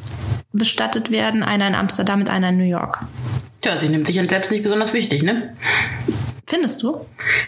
bestattet 0.53 1.11
werden, 1.11 1.43
einer 1.43 1.67
in 1.67 1.75
Amsterdam 1.75 2.21
und 2.21 2.29
einer 2.29 2.49
in 2.49 2.57
New 2.57 2.63
York. 2.69 2.99
Ja, 3.65 3.77
sie 3.77 3.89
nimmt 3.89 4.07
sich 4.07 4.19
an 4.19 4.27
selbst 4.27 4.51
nicht 4.51 4.63
besonders 4.63 4.93
wichtig, 4.93 5.23
ne? 5.23 5.55
Findest 6.47 6.83
du? 6.83 7.03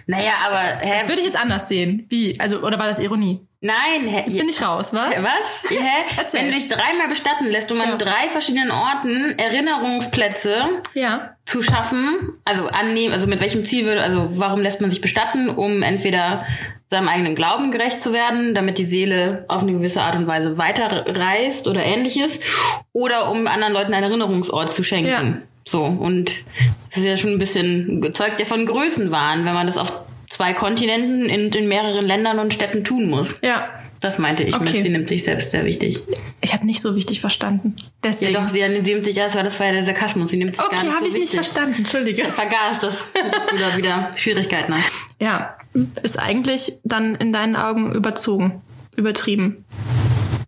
Naja, 0.07 0.31
aber 0.47 0.57
hä, 0.81 0.95
Das 0.97 1.07
würde 1.07 1.19
ich 1.21 1.27
jetzt 1.27 1.37
anders 1.37 1.67
sehen. 1.67 2.05
Wie? 2.09 2.37
Also, 2.39 2.61
oder 2.63 2.79
war 2.79 2.87
das 2.87 2.99
Ironie? 2.99 3.39
nein, 3.61 4.07
hä, 4.07 4.23
Jetzt 4.25 4.37
bin 4.37 4.47
ich 4.49 4.61
raus, 4.61 4.93
was? 4.93 5.23
Was? 5.23 5.65
Hä? 5.69 6.23
Wenn 6.31 6.45
du 6.45 6.51
dich 6.53 6.67
dreimal 6.67 7.07
bestatten 7.09 7.45
lässt, 7.47 7.71
um 7.71 7.81
an 7.81 7.89
Ja. 7.89 7.95
drei 7.97 8.27
verschiedenen 8.29 8.69
Orten 8.71 9.37
Erinnerungsplätze 9.37 10.63
Ja. 10.93 11.31
zu 11.45 11.61
schaffen, 11.63 12.33
also 12.45 12.67
annehmen, 12.67 13.13
also 13.13 13.27
mit 13.27 13.39
welchem 13.41 13.65
Ziel 13.65 13.85
würde, 13.85 14.01
also 14.03 14.29
warum 14.33 14.61
lässt 14.61 14.79
man 14.81 14.89
sich 14.89 15.01
bestatten, 15.01 15.49
um 15.49 15.81
entweder 15.83 16.45
seinem 16.87 17.07
eigenen 17.09 17.35
Glauben 17.35 17.71
gerecht 17.71 17.99
zu 17.99 18.13
werden, 18.13 18.53
damit 18.55 18.77
die 18.77 18.85
Seele 18.85 19.43
auf 19.47 19.61
eine 19.63 19.73
gewisse 19.73 20.01
Art 20.03 20.15
und 20.15 20.25
Weise 20.27 20.57
weiterreist 20.57 21.67
oder 21.67 21.83
ähnliches, 21.83 22.39
oder 22.93 23.29
um 23.31 23.45
anderen 23.47 23.73
Leuten 23.73 23.93
einen 23.93 24.03
Erinnerungsort 24.09 24.71
zu 24.73 24.83
schenken. 24.83 25.09
Ja. 25.09 25.23
So, 25.67 25.83
und 25.83 26.31
das 26.89 26.99
ist 26.99 27.03
ja 27.05 27.17
schon 27.17 27.31
ein 27.31 27.39
bisschen, 27.39 27.99
gezeugt 28.01 28.39
ja 28.39 28.45
von 28.45 28.65
Größenwahn, 28.65 29.43
wenn 29.45 29.53
man 29.53 29.67
das 29.67 29.77
auf 29.77 30.01
zwei 30.29 30.53
Kontinenten 30.53 31.25
in, 31.25 31.49
in 31.51 31.67
mehreren 31.67 32.05
Ländern 32.05 32.39
und 32.39 32.53
Städten 32.53 32.83
tun 32.85 33.09
muss. 33.09 33.39
Ja. 33.41 33.69
Das 33.99 34.19
meinte 34.19 34.43
ich 34.43 34.53
Okay. 34.55 34.73
mit, 34.73 34.81
sie 34.83 34.89
nimmt 34.89 35.09
sich 35.09 35.23
selbst 35.23 35.49
sehr 35.49 35.65
wichtig. 35.65 35.97
Ich 36.41 36.53
habe 36.53 36.65
nicht 36.67 36.81
so 36.81 36.95
wichtig 36.95 37.19
verstanden. 37.19 37.73
Ja 37.79 37.85
Deswegen. 38.03 38.33
doch, 38.35 38.43
sie 38.47 38.59
sie 38.83 38.93
nimmt 38.93 39.05
sich, 39.05 39.15
ja, 39.15 39.23
das 39.23 39.33
war, 39.35 39.41
das 39.43 39.59
war 39.59 39.65
ja 39.67 39.73
der 39.73 39.85
Sarkasmus, 39.85 40.29
sie 40.29 40.37
nimmt 40.37 40.55
sich 40.55 40.63
gar 40.63 40.71
okay, 40.71 40.85
nicht 40.85 40.95
habe 40.95 40.99
so 41.01 41.07
ich 41.07 41.13
nicht 41.13 41.23
wichtig. 41.33 41.39
verstanden. 41.39 41.75
Entschuldige. 41.79 42.23
Vergaß, 42.25 42.79
dass, 42.79 43.11
dass 43.11 43.45
du 43.47 43.55
da 43.57 43.75
wieder 43.75 44.11
Schwierigkeiten 44.15 44.73
hast. 44.75 44.91
Ja, 45.19 45.57
ist 46.03 46.17
eigentlich 46.19 46.73
dann 46.83 47.15
in 47.15 47.33
deinen 47.33 47.55
Augen 47.55 47.91
überzogen, 47.93 48.61
übertrieben. 48.95 49.65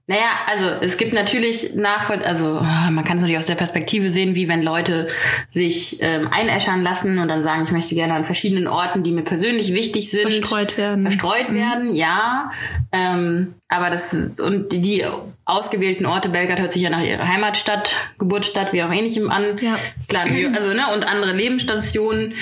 Naja, 0.10 0.39
also 0.48 0.66
es 0.82 0.98
gibt 0.98 1.13
natürlich 1.13 1.75
Nachvoll, 1.75 2.24
also 2.24 2.60
oh, 2.60 2.92
man 2.92 3.04
kann 3.06 3.18
es 3.18 3.22
natürlich 3.22 3.38
aus 3.38 3.46
der 3.46 3.54
Perspektive 3.54 4.10
sehen, 4.10 4.34
wie 4.34 4.48
wenn 4.48 4.63
Leute 4.63 5.06
sich 5.50 6.00
ähm, 6.01 6.28
einäschern 6.32 6.82
lassen 6.82 7.20
und 7.20 7.28
dann 7.28 7.44
sagen, 7.44 7.62
ich 7.66 7.70
möchte 7.70 7.94
gerne 7.94 8.16
an 8.16 8.25
verschiedenen 8.25 8.68
Orten, 8.68 9.04
die 9.04 9.12
mir 9.12 9.22
persönlich 9.22 9.72
wichtig 9.72 10.10
sind, 10.10 10.24
Verstreut 10.24 10.78
werden. 10.78 11.04
verstreut 11.04 11.54
werden, 11.54 11.94
ja. 11.94 12.50
Ähm, 12.92 13.54
aber 13.68 13.92
das 13.92 14.39
und 14.39 14.74
die 14.74 15.06
ausgewählten 15.46 16.08
Orte, 16.08 16.30
Belgrad 16.30 16.60
hört 16.60 16.74
sich 16.74 16.82
ja 16.82 16.89
nach 16.89 17.04
ihrer 17.04 17.28
Heimatstadt, 17.28 17.96
Geburtsstadt, 18.18 18.74
wie 18.74 18.82
auch 18.82 18.92
ähnlichem 18.92 19.30
an. 19.30 19.60
Ja. 19.62 19.78
Klar, 20.08 20.24
also 20.24 20.74
ne 20.74 20.82
und 20.96 21.04
andere 21.04 21.34
Lebensstationen 21.34 22.34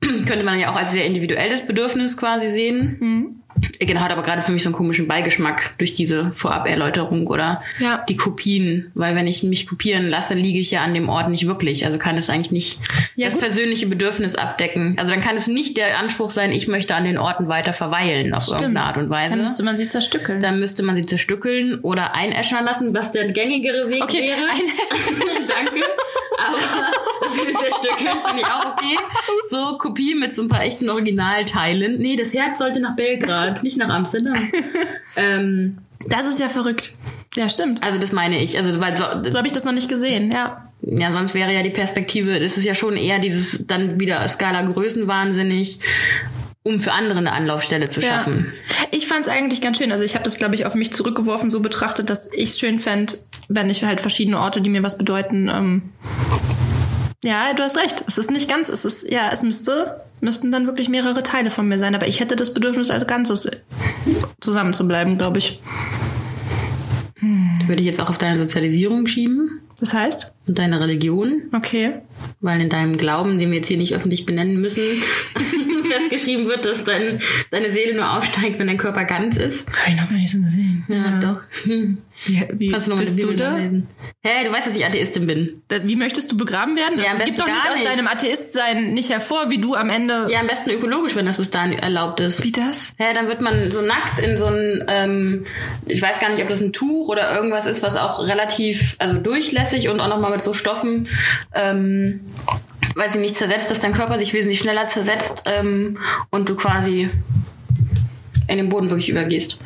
könnte 0.00 0.44
man 0.44 0.58
ja 0.58 0.70
auch 0.72 0.76
als 0.76 0.92
sehr 0.92 1.04
individuelles 1.04 1.66
Bedürfnis 1.66 2.16
quasi 2.16 2.48
sehen. 2.48 3.41
Genau, 3.78 4.00
hat 4.00 4.12
aber 4.12 4.22
gerade 4.22 4.42
für 4.42 4.52
mich 4.52 4.62
so 4.62 4.68
einen 4.68 4.74
komischen 4.74 5.08
Beigeschmack 5.08 5.74
durch 5.78 5.94
diese 5.94 6.30
Vorab-Erläuterung 6.32 7.26
oder 7.26 7.62
Ja. 7.78 8.04
die 8.08 8.16
Kopien. 8.16 8.90
Weil 8.94 9.14
wenn 9.14 9.26
ich 9.26 9.42
mich 9.42 9.66
kopieren 9.66 10.08
lasse, 10.08 10.34
liege 10.34 10.58
ich 10.58 10.70
ja 10.70 10.82
an 10.82 10.94
dem 10.94 11.08
Ort 11.08 11.28
nicht 11.30 11.46
wirklich. 11.46 11.84
Also 11.86 11.98
kann 11.98 12.16
es 12.16 12.30
eigentlich 12.30 12.52
nicht 12.52 12.80
Ja, 13.16 13.26
das 13.26 13.34
gut. 13.34 13.42
persönliche 13.42 13.86
Bedürfnis 13.86 14.36
abdecken. 14.36 14.96
Also 14.98 15.12
dann 15.12 15.20
kann 15.22 15.36
es 15.36 15.46
nicht 15.46 15.76
der 15.76 15.98
Anspruch 15.98 16.30
sein, 16.30 16.52
ich 16.52 16.68
möchte 16.68 16.94
an 16.94 17.04
den 17.04 17.18
Orten 17.18 17.48
weiter 17.48 17.72
verweilen 17.72 18.34
auf 18.34 18.46
irgendeine 18.48 18.84
Art 18.86 18.96
und 18.96 19.10
Weise. 19.10 19.34
Dann 19.34 19.42
müsste 19.42 19.62
man 19.64 19.76
sie 19.76 19.88
zerstückeln. 19.88 20.40
Dann 20.40 20.60
müsste 20.60 20.82
man 20.82 20.96
sie 20.96 21.04
zerstückeln 21.06 21.80
oder 21.80 22.14
einäschern 22.14 22.64
lassen, 22.64 22.94
was 22.94 23.12
der 23.12 23.28
gängigere 23.32 23.88
Weg 23.88 24.02
Okay, 24.02 24.22
wäre. 24.22 24.38
Danke. 25.48 25.82
Aber 26.38 27.21
ist 27.48 27.58
zerstückeln, 27.58 28.18
finde 28.26 28.42
ich 28.42 28.46
auch 28.46 28.72
okay. 28.72 28.96
So 29.48 29.78
Kopie 29.78 30.14
mit 30.14 30.32
so 30.32 30.42
ein 30.42 30.48
paar 30.48 30.62
echten 30.62 30.88
Originalteilen. 30.88 31.98
Nee, 31.98 32.16
das 32.16 32.34
Herz 32.34 32.58
sollte 32.58 32.80
nach 32.80 32.96
Belgrad, 32.96 33.62
nicht 33.62 33.76
nach 33.76 33.94
Amsterdam. 33.94 34.36
ähm, 35.16 35.78
das 36.08 36.26
ist 36.26 36.40
ja 36.40 36.48
verrückt. 36.48 36.92
Ja, 37.36 37.48
stimmt. 37.48 37.82
also 37.82 37.98
das 37.98 38.12
meine 38.12 38.42
ich. 38.42 38.58
Also 38.58 38.78
weil 38.80 38.96
so, 38.96 39.04
So 39.30 39.38
habe 39.38 39.46
ich 39.46 39.52
das 39.52 39.64
noch 39.64 39.72
nicht 39.72 39.88
gesehen, 39.88 40.30
ja. 40.30 40.68
ja, 40.82 41.12
sonst 41.12 41.34
wäre 41.34 41.52
ja 41.52 41.62
die 41.62 41.70
Perspektive, 41.70 42.38
das 42.40 42.58
ist 42.58 42.64
ja 42.64 42.74
schon 42.74 42.96
eher 42.96 43.18
dieses 43.18 43.66
dann 43.66 43.98
wieder 43.98 44.26
Skala 44.28 44.62
Größenwahnsinnig, 44.62 45.78
um 46.62 46.78
für 46.78 46.92
andere 46.92 47.18
eine 47.18 47.32
Anlaufstelle 47.32 47.88
zu 47.88 48.02
schaffen. 48.02 48.52
Ja. 48.68 48.88
Ich 48.90 49.06
fand 49.06 49.26
es 49.26 49.32
eigentlich 49.32 49.62
ganz 49.62 49.78
schön. 49.78 49.92
Also 49.92 50.04
ich 50.04 50.14
habe 50.14 50.24
das, 50.24 50.36
glaube 50.36 50.54
ich, 50.54 50.66
auf 50.66 50.74
mich 50.74 50.92
zurückgeworfen, 50.92 51.50
so 51.50 51.60
betrachtet, 51.60 52.10
dass 52.10 52.30
ich 52.32 52.50
es 52.50 52.58
schön 52.58 52.80
fände, 52.80 53.14
wenn 53.48 53.70
ich 53.70 53.82
halt 53.82 54.00
verschiedene 54.00 54.38
Orte, 54.38 54.60
die 54.60 54.70
mir 54.70 54.82
was 54.82 54.98
bedeuten. 54.98 55.48
Ähm 55.48 55.82
ja, 57.24 57.52
du 57.54 57.62
hast 57.62 57.76
recht. 57.76 58.04
Es 58.06 58.18
ist 58.18 58.30
nicht 58.30 58.48
ganz, 58.48 58.68
es 58.68 58.84
ist, 58.84 59.10
ja, 59.10 59.30
es 59.32 59.42
müsste, 59.42 60.00
müssten 60.20 60.50
dann 60.52 60.66
wirklich 60.66 60.88
mehrere 60.88 61.22
Teile 61.22 61.50
von 61.50 61.68
mir 61.68 61.78
sein. 61.78 61.94
Aber 61.94 62.06
ich 62.08 62.20
hätte 62.20 62.36
das 62.36 62.52
Bedürfnis 62.54 62.90
als 62.90 63.06
Ganzes 63.06 63.48
zusammen 64.40 64.74
zu 64.74 64.86
bleiben, 64.88 65.18
glaube 65.18 65.38
ich. 65.38 65.60
Würde 67.66 67.80
ich 67.80 67.86
jetzt 67.86 68.00
auch 68.00 68.10
auf 68.10 68.18
deine 68.18 68.38
Sozialisierung 68.38 69.06
schieben 69.06 69.60
Das 69.78 69.94
heißt? 69.94 70.34
und 70.48 70.58
deine 70.58 70.80
Religion. 70.80 71.42
Okay. 71.54 72.00
weil 72.40 72.60
in 72.60 72.68
deinem 72.68 72.96
Glauben, 72.96 73.38
den 73.38 73.50
wir 73.50 73.58
jetzt 73.58 73.68
hier 73.68 73.76
nicht 73.78 73.94
öffentlich 73.94 74.26
benennen 74.26 74.60
müssen, 74.60 74.82
festgeschrieben 75.92 76.46
wird, 76.48 76.64
dass 76.64 76.84
dein, 76.84 77.20
deine 77.50 77.70
Seele 77.70 77.94
nur 77.94 78.10
aufsteigt, 78.16 78.58
wenn 78.58 78.66
dein 78.66 78.78
Körper 78.78 79.04
ganz 79.04 79.36
ist. 79.36 79.68
Habe 79.68 79.90
ich 79.90 79.96
noch 80.00 80.08
gar 80.08 80.16
nicht 80.16 80.30
so 80.32 80.38
gesehen. 80.40 80.84
Ja, 80.88 81.18
doch. 81.20 81.40
Wie, 81.64 81.96
wie 82.52 82.68
Kannst 82.68 82.86
du 82.86 82.92
noch 82.92 82.98
bist 83.00 83.22
du 83.22 83.32
da? 83.34 83.54
Hä, 83.56 84.44
du 84.44 84.52
weißt, 84.52 84.66
dass 84.68 84.76
ich 84.76 84.84
Atheistin 84.84 85.26
bin. 85.26 85.62
Da- 85.68 85.82
Wie 85.86 85.96
möchtest 85.96 86.30
du 86.30 86.36
begraben 86.36 86.76
werden? 86.76 86.98
Ja, 86.98 87.06
am 87.12 87.18
Das 87.18 87.18
besten 87.18 87.34
gibt 87.34 87.40
doch 87.40 87.46
nicht 87.46 87.64
gar 87.64 87.72
aus 87.72 87.78
nicht. 87.78 87.90
deinem 87.90 88.06
Atheistsein 88.06 88.92
nicht 88.92 89.10
hervor, 89.10 89.50
wie 89.50 89.58
du 89.60 89.74
am 89.74 89.90
Ende. 89.90 90.26
Ja, 90.30 90.40
am 90.40 90.46
besten 90.46 90.70
ökologisch, 90.70 91.14
wenn 91.16 91.26
das 91.26 91.38
bis 91.38 91.50
dahin 91.50 91.72
erlaubt 91.78 92.20
ist. 92.20 92.42
Wie 92.44 92.52
das? 92.52 92.94
Ja, 92.98 93.12
dann 93.14 93.28
wird 93.28 93.40
man 93.40 93.70
so 93.70 93.80
nackt 93.82 94.18
in 94.20 94.36
so 94.38 94.46
ein, 94.46 94.84
ähm, 94.88 95.44
ich 95.86 96.00
weiß 96.02 96.20
gar 96.20 96.30
nicht, 96.30 96.42
ob 96.42 96.48
das 96.48 96.60
ein 96.60 96.72
Tuch 96.72 97.08
oder 97.08 97.34
irgendwas 97.34 97.66
ist, 97.66 97.82
was 97.82 97.96
auch 97.96 98.20
relativ, 98.26 98.96
also 98.98 99.16
durchlässig 99.18 99.88
und 99.88 99.98
auch 100.00 100.08
nochmal 100.08 100.30
mit 100.30 100.42
so 100.42 100.52
Stoffen, 100.52 101.08
ähm, 101.54 102.20
weiß 102.94 103.14
ich 103.16 103.20
nicht, 103.20 103.36
zersetzt, 103.36 103.70
dass 103.70 103.80
dein 103.80 103.92
Körper 103.92 104.18
sich 104.18 104.32
wesentlich 104.32 104.60
schneller 104.60 104.86
zersetzt 104.88 105.42
ähm, 105.46 105.98
und 106.30 106.48
du 106.48 106.54
quasi 106.56 107.08
in 108.48 108.56
den 108.56 108.68
Boden 108.68 108.90
wirklich 108.90 109.08
übergehst. 109.08 109.58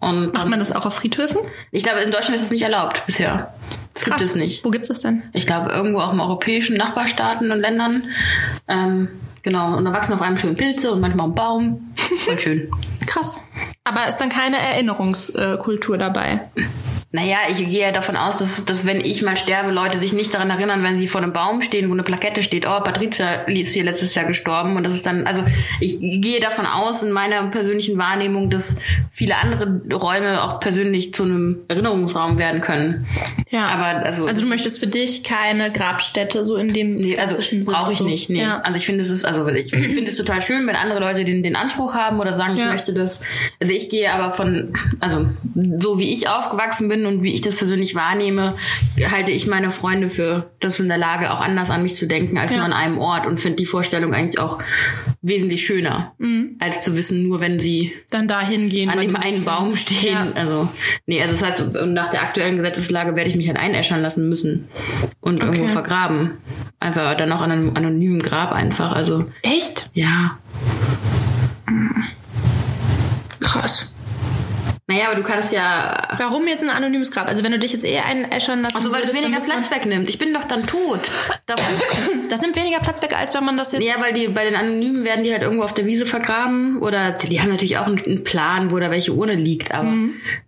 Und 0.00 0.34
Macht 0.34 0.48
man 0.48 0.58
das 0.58 0.72
auch 0.72 0.84
auf 0.84 0.94
Friedhöfen? 0.94 1.40
ich 1.70 1.84
glaube, 1.84 2.00
in 2.00 2.10
Deutschland 2.10 2.34
ist 2.34 2.42
es 2.42 2.50
nicht 2.50 2.62
erlaubt 2.62 3.04
bisher. 3.06 3.54
Das 3.94 4.04
gibt 4.04 4.20
es 4.20 4.34
nicht. 4.34 4.64
Wo 4.64 4.70
gibt's 4.70 4.88
das 4.88 5.00
denn? 5.00 5.22
Ich 5.32 5.46
glaube, 5.46 5.70
irgendwo 5.70 6.00
auch 6.00 6.12
in 6.12 6.20
europäischen 6.20 6.76
Nachbarstaaten 6.76 7.52
und 7.52 7.60
Ländern. 7.60 8.04
Ähm, 8.66 9.08
genau, 9.42 9.76
und 9.76 9.84
da 9.84 9.92
wachsen 9.92 10.14
auf 10.14 10.22
einem 10.22 10.38
schön 10.38 10.56
Pilze 10.56 10.90
und 10.92 11.00
manchmal 11.00 11.28
ein 11.28 11.34
Baum. 11.34 11.92
Voll 12.24 12.40
schön. 12.40 12.70
Krass. 13.06 13.42
Aber 13.84 14.08
ist 14.08 14.16
dann 14.18 14.28
keine 14.28 14.58
Erinnerungskultur 14.58 15.98
dabei? 15.98 16.40
Naja, 17.14 17.36
ich 17.50 17.58
gehe 17.58 17.80
ja 17.82 17.92
davon 17.92 18.16
aus, 18.16 18.38
dass, 18.38 18.64
dass 18.64 18.86
wenn 18.86 19.00
ich 19.00 19.20
mal 19.22 19.36
sterbe, 19.36 19.70
Leute 19.70 19.98
sich 19.98 20.14
nicht 20.14 20.32
daran 20.32 20.48
erinnern, 20.48 20.82
wenn 20.82 20.98
sie 20.98 21.08
vor 21.08 21.22
einem 21.22 21.32
Baum 21.34 21.60
stehen, 21.60 21.88
wo 21.88 21.92
eine 21.92 22.02
Plakette 22.02 22.42
steht, 22.42 22.66
oh, 22.66 22.80
Patricia 22.80 23.32
ist 23.46 23.74
hier 23.74 23.84
letztes 23.84 24.14
Jahr 24.14 24.24
gestorben 24.24 24.76
und 24.76 24.84
das 24.84 24.94
ist 24.94 25.04
dann, 25.04 25.26
also 25.26 25.42
ich 25.80 25.98
gehe 26.00 26.40
davon 26.40 26.64
aus 26.64 27.02
in 27.02 27.12
meiner 27.12 27.42
persönlichen 27.48 27.98
Wahrnehmung, 27.98 28.48
dass 28.48 28.78
viele 29.10 29.36
andere 29.36 29.82
Räume 29.92 30.42
auch 30.42 30.58
persönlich 30.60 31.12
zu 31.12 31.24
einem 31.24 31.58
Erinnerungsraum 31.68 32.38
werden 32.38 32.62
können. 32.62 33.06
Ja. 33.50 33.66
Aber 33.66 34.06
also, 34.06 34.26
Also 34.26 34.40
du 34.40 34.46
möchtest 34.46 34.78
für 34.78 34.86
dich 34.86 35.22
keine 35.22 35.70
Grabstätte 35.70 36.44
so 36.46 36.56
in 36.56 36.72
dem 36.72 36.94
Nee, 36.94 37.18
also 37.18 37.42
brauche 37.70 37.92
ich 37.92 37.98
so. 37.98 38.04
nicht. 38.04 38.30
Nee. 38.30 38.40
Ja. 38.40 38.60
Also 38.62 38.78
ich 38.78 38.86
finde 38.86 39.02
es 39.02 39.10
ist, 39.10 39.24
also 39.26 39.46
ich 39.48 39.70
finde 39.70 40.04
es 40.04 40.16
total 40.16 40.40
schön, 40.40 40.66
wenn 40.66 40.76
andere 40.76 41.00
Leute 41.00 41.24
den, 41.26 41.42
den 41.42 41.56
Anspruch 41.56 41.94
haben 41.94 42.20
oder 42.20 42.32
sagen, 42.32 42.54
ich 42.54 42.60
Ja. 42.60 42.72
möchte 42.72 42.94
das. 42.94 43.20
Also 43.60 43.72
ich 43.74 43.90
gehe 43.90 44.10
aber 44.12 44.30
von, 44.30 44.72
also 45.00 45.26
so 45.78 45.98
wie 45.98 46.12
ich 46.12 46.28
aufgewachsen 46.28 46.88
bin 46.88 47.01
und 47.06 47.22
wie 47.22 47.32
ich 47.34 47.40
das 47.40 47.54
persönlich 47.56 47.94
wahrnehme, 47.94 48.54
halte 49.10 49.32
ich 49.32 49.46
meine 49.46 49.70
Freunde 49.70 50.08
für 50.08 50.50
das 50.60 50.80
in 50.80 50.88
der 50.88 50.98
Lage, 50.98 51.32
auch 51.32 51.40
anders 51.40 51.70
an 51.70 51.82
mich 51.82 51.94
zu 51.96 52.06
denken 52.06 52.38
als 52.38 52.52
Ja. 52.52 52.58
nur 52.58 52.66
an 52.66 52.72
einem 52.72 52.98
Ort 52.98 53.26
und 53.26 53.38
finde 53.40 53.56
die 53.56 53.66
Vorstellung 53.66 54.14
eigentlich 54.14 54.38
auch 54.38 54.58
wesentlich 55.22 55.64
schöner, 55.66 56.14
Mhm. 56.18 56.56
als 56.58 56.82
zu 56.82 56.96
wissen, 56.96 57.22
nur 57.22 57.40
wenn 57.40 57.58
sie 57.58 57.92
Dann 58.10 58.28
da 58.28 58.40
hingehen. 58.40 58.90
an 58.90 59.00
dem 59.00 59.16
einen. 59.16 59.44
Baum 59.44 59.74
stehen. 59.76 60.12
Ja. 60.12 60.32
Also, 60.34 60.68
nee, 61.06 61.20
also 61.22 61.32
das 61.34 61.42
heißt, 61.42 61.74
nach 61.86 62.10
der 62.10 62.22
aktuellen 62.22 62.56
Gesetzeslage 62.56 63.16
werde 63.16 63.30
ich 63.30 63.36
mich 63.36 63.48
halt 63.48 63.58
einäschern 63.58 64.02
lassen 64.02 64.28
müssen 64.28 64.68
und 65.20 65.42
irgendwo 65.42 65.66
vergraben. 65.68 66.32
Einfach 66.80 67.14
dann 67.14 67.30
auch 67.32 67.40
an 67.42 67.50
einem 67.52 67.76
anonymen 67.76 68.20
Grab 68.20 68.52
einfach. 68.52 68.92
Also, 68.92 69.24
Echt? 69.42 69.90
ja. 69.94 70.38
Krass. 73.40 73.91
Naja, 74.92 75.06
aber 75.06 75.16
du 75.16 75.22
kannst 75.22 75.52
ja. 75.52 76.08
Warum 76.18 76.46
jetzt 76.46 76.62
ein 76.62 76.70
anonymes 76.70 77.10
Grab? 77.10 77.28
Also 77.28 77.42
wenn 77.42 77.52
du 77.52 77.58
dich 77.58 77.72
jetzt 77.72 77.84
eher 77.84 78.04
einäschern 78.06 78.62
lassen 78.62 78.76
Also, 78.76 78.92
weil 78.92 79.02
dann 79.02 79.14
weniger 79.14 79.38
Platz 79.40 79.70
wegnimmt. 79.70 80.08
Ich 80.08 80.18
bin 80.18 80.32
doch 80.34 80.44
dann 80.44 80.66
tot. 80.66 81.00
Das 82.28 82.40
nimmt 82.40 82.56
weniger 82.56 82.80
Platz 82.80 83.02
weg, 83.02 83.14
als 83.14 83.34
wenn 83.34 83.44
man 83.44 83.58
das 83.58 83.72
jetzt... 83.72 83.86
Ja, 83.86 83.96
weil 84.00 84.14
die 84.14 84.28
bei 84.28 84.44
den 84.44 84.56
Anonymen 84.56 85.04
werden 85.04 85.22
die 85.22 85.32
halt 85.32 85.42
irgendwo 85.42 85.64
auf 85.64 85.74
der 85.74 85.84
Wiese 85.84 86.06
vergraben 86.06 86.78
oder 86.80 87.12
die 87.12 87.40
haben 87.40 87.50
natürlich 87.50 87.76
auch 87.76 87.86
einen, 87.86 88.24
Plan, 88.24 88.70
wo 88.70 88.78
da 88.78 88.90
welche 88.90 89.12
Urne 89.12 89.34
liegt, 89.34 89.72
aber 89.74 89.92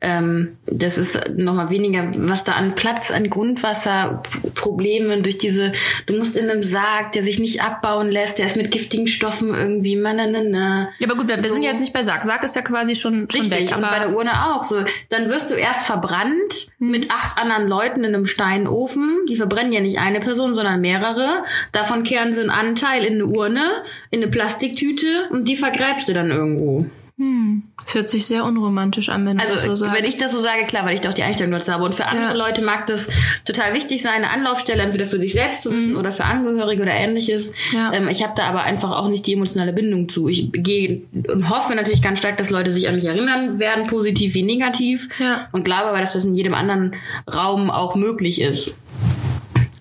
ähm, 0.00 0.56
das 0.66 0.96
ist 0.96 1.32
nochmal 1.36 1.68
weniger, 1.70 2.10
was 2.16 2.44
da 2.44 2.52
an 2.52 2.74
Platz, 2.74 3.10
an 3.10 3.28
Grundwasser, 3.28 4.22
P- 4.22 4.50
Problemen 4.54 5.22
durch 5.22 5.36
diese, 5.36 5.72
du 6.06 6.14
musst 6.16 6.36
in 6.38 6.48
einem 6.48 6.62
Sarg, 6.62 7.12
der 7.12 7.22
sich 7.22 7.38
nicht 7.38 7.62
abbauen 7.62 8.10
lässt, 8.10 8.38
der 8.38 8.46
ist 8.46 8.56
mit 8.56 8.70
giftigen 8.70 9.06
Stoffen 9.08 9.54
irgendwie, 9.54 9.96
mananana. 9.96 10.88
Ja, 10.98 11.08
aber 11.08 11.16
gut, 11.16 11.28
wir, 11.28 11.40
So. 11.42 11.52
sind 11.52 11.64
jetzt 11.64 11.80
nicht 11.80 11.92
bei 11.92 12.02
Sarg. 12.02 12.24
Sarg 12.24 12.42
ist 12.44 12.56
ja 12.56 12.62
quasi 12.62 12.96
schon, 12.96 13.28
schon 13.30 13.42
Richtig, 13.42 13.68
weg. 13.70 13.76
und 13.76 13.82
bei 13.82 13.88
Aber 13.88 14.06
der 14.06 14.16
Urne 14.16 14.32
auch. 14.34 14.64
So, 14.64 14.82
dann 15.08 15.28
wirst 15.28 15.50
du 15.50 15.54
erst 15.54 15.84
verbrannt 15.86 16.68
Mhm. 16.78 16.90
mit 16.90 17.10
acht 17.10 17.38
anderen 17.38 17.68
Leuten 17.68 18.04
in 18.04 18.14
einem 18.14 18.26
Steinofen. 18.26 19.26
Die 19.28 19.36
verbrennen 19.36 19.72
ja 19.72 19.80
nicht 19.80 19.98
eine 19.98 20.20
Person, 20.20 20.54
sondern 20.54 20.80
mehrere. 20.80 21.28
Davon 21.72 22.02
kehren 22.02 22.32
sie 22.32 22.40
einen 22.40 22.50
Anteil 22.50 23.04
in 23.04 23.14
eine 23.14 23.26
Urne, 23.26 23.64
in 24.10 24.22
eine 24.22 24.30
Plastiktüte 24.30 25.28
und 25.30 25.46
die 25.48 25.56
vergräbst 25.56 26.08
du 26.08 26.12
dann 26.12 26.30
irgendwo. 26.30 26.86
Es 27.16 27.94
hört 27.94 28.10
sich 28.10 28.26
sehr 28.26 28.44
unromantisch 28.44 29.08
an, 29.08 29.24
wenn 29.24 29.36
du 29.38 29.42
Also, 29.44 29.54
das 29.54 29.64
so 29.64 29.76
sagst. 29.76 29.94
wenn 29.96 30.04
ich 30.04 30.16
das 30.16 30.32
so 30.32 30.40
sage, 30.40 30.64
klar, 30.66 30.84
weil 30.84 30.94
ich 30.94 31.00
doch 31.00 31.12
die 31.12 31.22
Einstellung 31.22 31.52
dazu 31.52 31.70
habe. 31.72 31.84
Und 31.84 31.94
für 31.94 32.06
andere 32.06 32.26
Ja. 32.26 32.32
Leute 32.32 32.60
mag 32.60 32.86
das 32.86 33.08
total 33.44 33.72
wichtig 33.72 34.02
sein, 34.02 34.14
eine 34.24 34.30
Anlaufstelle 34.30 34.82
entweder 34.82 35.06
für 35.06 35.20
sich 35.20 35.32
selbst 35.32 35.62
zu 35.62 35.70
wissen 35.70 35.94
oder 35.96 36.10
für 36.10 36.24
Angehörige 36.24 36.82
oder 36.82 36.92
ähnliches. 36.92 37.52
Mhm. 37.70 37.76
Ja. 37.78 37.92
Ähm, 37.94 38.08
ich 38.08 38.22
habe 38.24 38.32
da 38.34 38.46
aber 38.48 38.64
einfach 38.64 38.90
auch 38.90 39.08
nicht 39.08 39.26
die 39.28 39.34
emotionale 39.34 39.72
Bindung 39.72 40.08
zu. 40.08 40.28
Ich 40.28 40.50
gehe 40.52 41.02
und 41.32 41.50
hoffe 41.50 41.76
natürlich 41.76 42.02
ganz 42.02 42.18
stark, 42.18 42.36
dass 42.36 42.50
Leute 42.50 42.72
sich 42.72 42.88
an 42.88 42.96
mich 42.96 43.04
erinnern 43.04 43.60
werden, 43.60 43.86
positiv 43.86 44.34
wie 44.34 44.42
negativ. 44.42 45.08
Ja. 45.20 45.48
Und 45.52 45.64
glaube 45.64 45.90
aber, 45.90 46.00
dass 46.00 46.14
das 46.14 46.24
in 46.24 46.34
jedem 46.34 46.54
anderen 46.54 46.96
Raum 47.32 47.70
auch 47.70 47.94
möglich 47.94 48.40
ist. 48.40 48.80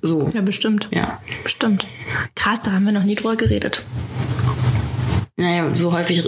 So. 0.03 0.29
ja, 0.33 0.41
bestimmt. 0.41 0.87
Ja. 0.91 1.19
Bestimmt. 1.43 1.87
Krass, 2.35 2.61
da 2.61 2.73
haben 2.73 2.85
wir 2.85 2.91
noch 2.91 3.05
nie 3.05 3.15
drüber 3.15 3.37
geredet. 3.37 3.81
Naja, 5.37 5.71
so 5.73 5.91
häufig 5.93 6.23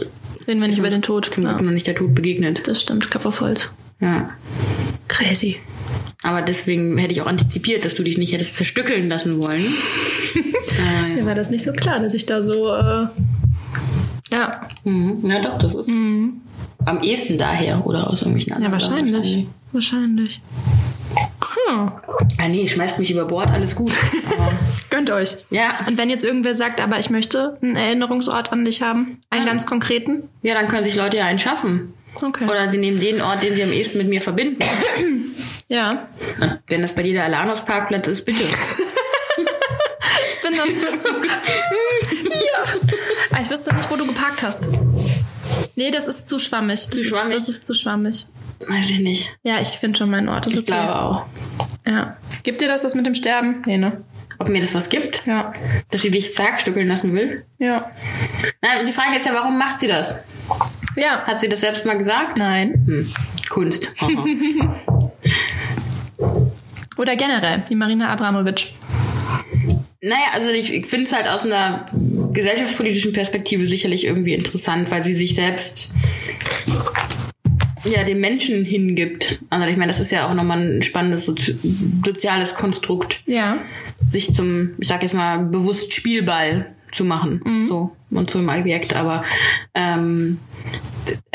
Reden 0.47 0.61
wir 0.61 0.67
nicht 0.67 0.77
über 0.79 0.89
den 0.89 1.01
Tod. 1.01 1.25
zum 1.33 1.43
Glück 1.45 1.57
Ja. 1.59 1.61
noch 1.65 1.71
nicht 1.71 1.87
der 1.87 1.95
Tod 1.95 2.13
begegnet. 2.15 2.67
Das 2.67 2.81
stimmt, 2.81 3.09
Kopf 3.11 3.25
auf 3.25 3.41
Holz. 3.41 3.71
Ja. 3.99 4.29
Crazy. 5.07 5.57
Aber 6.23 6.41
deswegen 6.41 6.97
hätte 6.97 7.13
ich 7.13 7.21
auch 7.21 7.27
antizipiert, 7.27 7.85
dass 7.85 7.95
du 7.95 8.03
dich 8.03 8.17
nicht 8.17 8.33
hättest 8.33 8.55
zerstückeln 8.55 9.07
lassen 9.09 9.41
wollen. 9.41 9.63
Mir 11.15 11.25
war 11.25 11.35
das 11.35 11.49
nicht 11.49 11.63
so 11.63 11.71
klar, 11.71 11.99
dass 11.99 12.13
ich 12.13 12.25
da 12.25 12.41
so, 12.41 12.67
äh, 12.73 13.07
ja. 14.31 14.67
Mhm. 14.83 15.19
Ja, 15.29 15.41
doch, 15.41 15.57
das 15.59 15.75
ist. 15.75 15.89
am 15.89 17.01
ehesten 17.01 17.37
daher 17.37 17.85
oder 17.85 18.09
aus 18.09 18.21
irgendwelchen 18.21 18.49
Ja, 18.51 18.55
anderen. 18.55 18.71
wahrscheinlich. 18.73 19.45
Wahrscheinlich. 19.71 20.41
Hm. 21.69 21.91
Ah 22.37 22.47
nee, 22.49 22.67
schmeißt 22.67 22.99
mich 22.99 23.11
über 23.11 23.25
Bord, 23.25 23.49
alles 23.49 23.75
gut. 23.75 23.91
Aber 24.37 24.51
Gönnt 24.95 25.11
euch. 25.11 25.35
Ja. 25.49 25.77
Und 25.87 25.97
wenn 25.97 26.09
jetzt 26.09 26.23
irgendwer 26.23 26.55
sagt, 26.55 26.79
aber 26.79 26.97
ich 26.99 27.09
möchte 27.09 27.57
einen 27.61 27.75
Erinnerungsort 27.75 28.53
an 28.53 28.63
dich 28.63 28.81
haben, 28.81 29.21
einen 29.29 29.45
ganz 29.45 29.65
konkreten, 29.65 30.29
ja, 30.41 30.53
dann 30.53 30.69
können 30.69 30.85
sich 30.85 30.95
Leute 30.95 31.17
ja 31.17 31.25
einen 31.25 31.37
schaffen. 31.37 31.93
okay. 32.21 32.45
Oder 32.45 32.69
sie 32.69 32.77
nehmen 32.77 32.97
den 33.01 33.19
Ort, 33.19 33.43
den 33.43 33.55
sie 33.55 33.63
am 33.63 33.73
ehesten 33.73 33.97
mit 33.97 34.07
mir 34.07 34.21
verbinden. 34.21 34.59
ja. 35.67 36.07
Und 36.39 36.59
wenn 36.69 36.81
das 36.81 36.93
bei 36.93 37.03
dir 37.03 37.11
der 37.11 37.25
Alanus-Parkplatz 37.25 38.07
ist, 38.07 38.23
bitte. 38.23 38.43
Ich 40.29 40.41
bin 40.41 40.57
dann. 40.57 40.69
ja. 42.29 42.63
Ah, 43.31 43.39
Ich 43.41 43.49
wüsste 43.49 43.73
nicht, 43.75 43.89
wo 43.89 43.95
du 43.95 44.05
geparkt 44.05 44.43
hast. 44.43 44.69
Nee, 45.75 45.89
das 45.91 46.07
ist 46.07 46.27
zu 46.27 46.37
schwammig. 46.39 46.85
Das 46.87 47.01
Zu 47.01 47.03
schwammig? 47.09 47.35
Ist, 47.35 47.47
das 47.47 47.55
ist 47.55 47.65
zu 47.65 47.73
schwammig. 47.73 48.27
Weiß 48.67 48.89
ich 48.91 48.99
nicht. 48.99 49.35
Ja, 49.43 49.59
ich 49.59 49.69
finde 49.69 49.97
schon 49.97 50.09
meinen 50.11 50.29
Ort. 50.29 50.45
Ist 50.45 50.53
Ich 50.53 50.59
okay. 50.59 50.67
glaube 50.71 50.95
auch. 50.95 51.25
Ja. 51.87 52.15
Gibt 52.43 52.61
dir 52.61 52.67
das 52.67 52.83
was 52.83 52.93
mit 52.95 53.05
dem 53.07 53.15
Sterben? 53.15 53.61
Nee, 53.65 53.77
ne? 53.77 54.03
Ob 54.37 54.49
mir 54.49 54.59
das 54.61 54.73
was 54.75 54.89
gibt, 54.89 55.23
Ja. 55.25 55.53
dass 55.91 56.01
sie 56.01 56.11
dich 56.11 56.33
zerstückeln 56.33 56.87
lassen 56.87 57.13
will? 57.13 57.45
Ja. 57.59 57.89
Na, 58.61 58.83
die 58.85 58.91
Frage 58.91 59.17
ist 59.17 59.25
ja, 59.25 59.33
warum 59.33 59.57
macht 59.57 59.79
sie 59.79 59.87
das? 59.87 60.19
Ja. 60.95 61.23
Hat 61.25 61.39
sie 61.41 61.49
das 61.49 61.61
selbst 61.61 61.85
mal 61.85 61.97
gesagt? 61.97 62.37
Nein. 62.37 62.83
Hm. 62.85 63.13
Kunst. 63.49 63.93
Oder 66.97 67.15
generell, 67.15 67.63
die 67.69 67.75
Marina 67.75 68.09
Abramovic. 68.09 68.73
naja, 70.01 70.27
also 70.33 70.49
ich, 70.49 70.73
ich 70.73 70.87
finde 70.87 71.05
es 71.07 71.13
halt 71.13 71.27
aus 71.27 71.43
einer 71.43 71.85
gesellschaftspolitischen 72.31 73.11
Perspektive 73.13 73.67
sicherlich 73.67 74.05
irgendwie 74.05 74.33
interessant, 74.33 74.91
weil 74.91 75.03
sie 75.03 75.13
sich 75.13 75.35
selbst 75.35 75.93
ja 77.83 78.03
dem 78.03 78.19
Menschen 78.19 78.65
hingibt. 78.65 79.41
Also 79.49 79.67
ich 79.67 79.77
meine, 79.77 79.91
das 79.91 79.99
ist 79.99 80.11
ja 80.11 80.27
auch 80.29 80.33
nochmal 80.33 80.59
ein 80.59 80.81
spannendes 80.83 81.25
Sozi 81.25 81.57
soziales 82.05 82.55
Konstrukt, 82.55 83.21
Ja. 83.25 83.57
Sich 84.09 84.33
zum, 84.33 84.73
ich 84.77 84.87
sag 84.87 85.03
jetzt 85.03 85.15
mal, 85.15 85.39
bewusst 85.39 85.93
Spielball 85.93 86.73
zu 86.91 87.03
machen. 87.03 87.41
So 87.65 87.91
und 88.11 88.29
zum 88.29 88.49
Objekt. 88.49 88.95
Aber 88.95 89.23
ähm, 89.73 90.39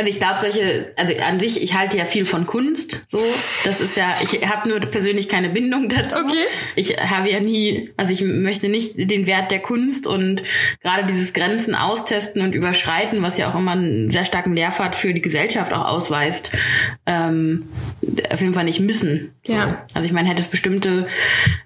also 0.01 0.11
ich 0.11 0.19
glaube, 0.19 0.41
solche, 0.41 0.93
also 0.97 1.15
an 1.29 1.39
sich, 1.39 1.63
ich 1.63 1.75
halte 1.75 1.99
ja 1.99 2.07
viel 2.07 2.25
von 2.25 2.47
Kunst. 2.47 3.05
So, 3.09 3.21
das 3.65 3.81
ist 3.81 3.97
ja, 3.97 4.15
ich 4.23 4.49
habe 4.49 4.69
nur 4.69 4.81
persönlich 4.81 5.29
keine 5.29 5.51
Bindung 5.51 5.89
dazu. 5.89 6.21
Okay. 6.25 6.47
Ich 6.75 6.97
habe 6.97 7.31
ja 7.31 7.41
nie, 7.41 7.91
also 7.97 8.13
ich 8.13 8.23
möchte 8.23 8.69
nicht 8.69 8.95
den 8.97 9.27
Wert 9.27 9.51
der 9.51 9.61
Kunst 9.61 10.07
und 10.07 10.43
gerade 10.83 11.05
dieses 11.05 11.35
Grenzen 11.35 11.75
austesten 11.75 12.41
und 12.41 12.55
überschreiten, 12.55 13.23
was 13.23 13.37
ja 13.37 13.51
auch 13.51 13.55
immer 13.55 13.73
einen 13.73 14.11
sehr 14.11 14.25
starken 14.25 14.55
Lehrpfad 14.55 14.95
für 14.95 15.13
die 15.13 15.21
Gesellschaft 15.21 15.73
auch 15.73 15.87
ausweist, 15.87 16.53
ähm, 17.05 17.69
auf 18.33 18.41
jeden 18.41 18.55
Fall 18.55 18.65
nicht 18.65 18.81
müssen. 18.81 19.35
So. 19.45 19.53
Ja. 19.53 19.85
Also 19.95 20.07
ich 20.07 20.13
meine, 20.13 20.29
hätte 20.29 20.41
es 20.41 20.49
bestimmte, 20.49 21.07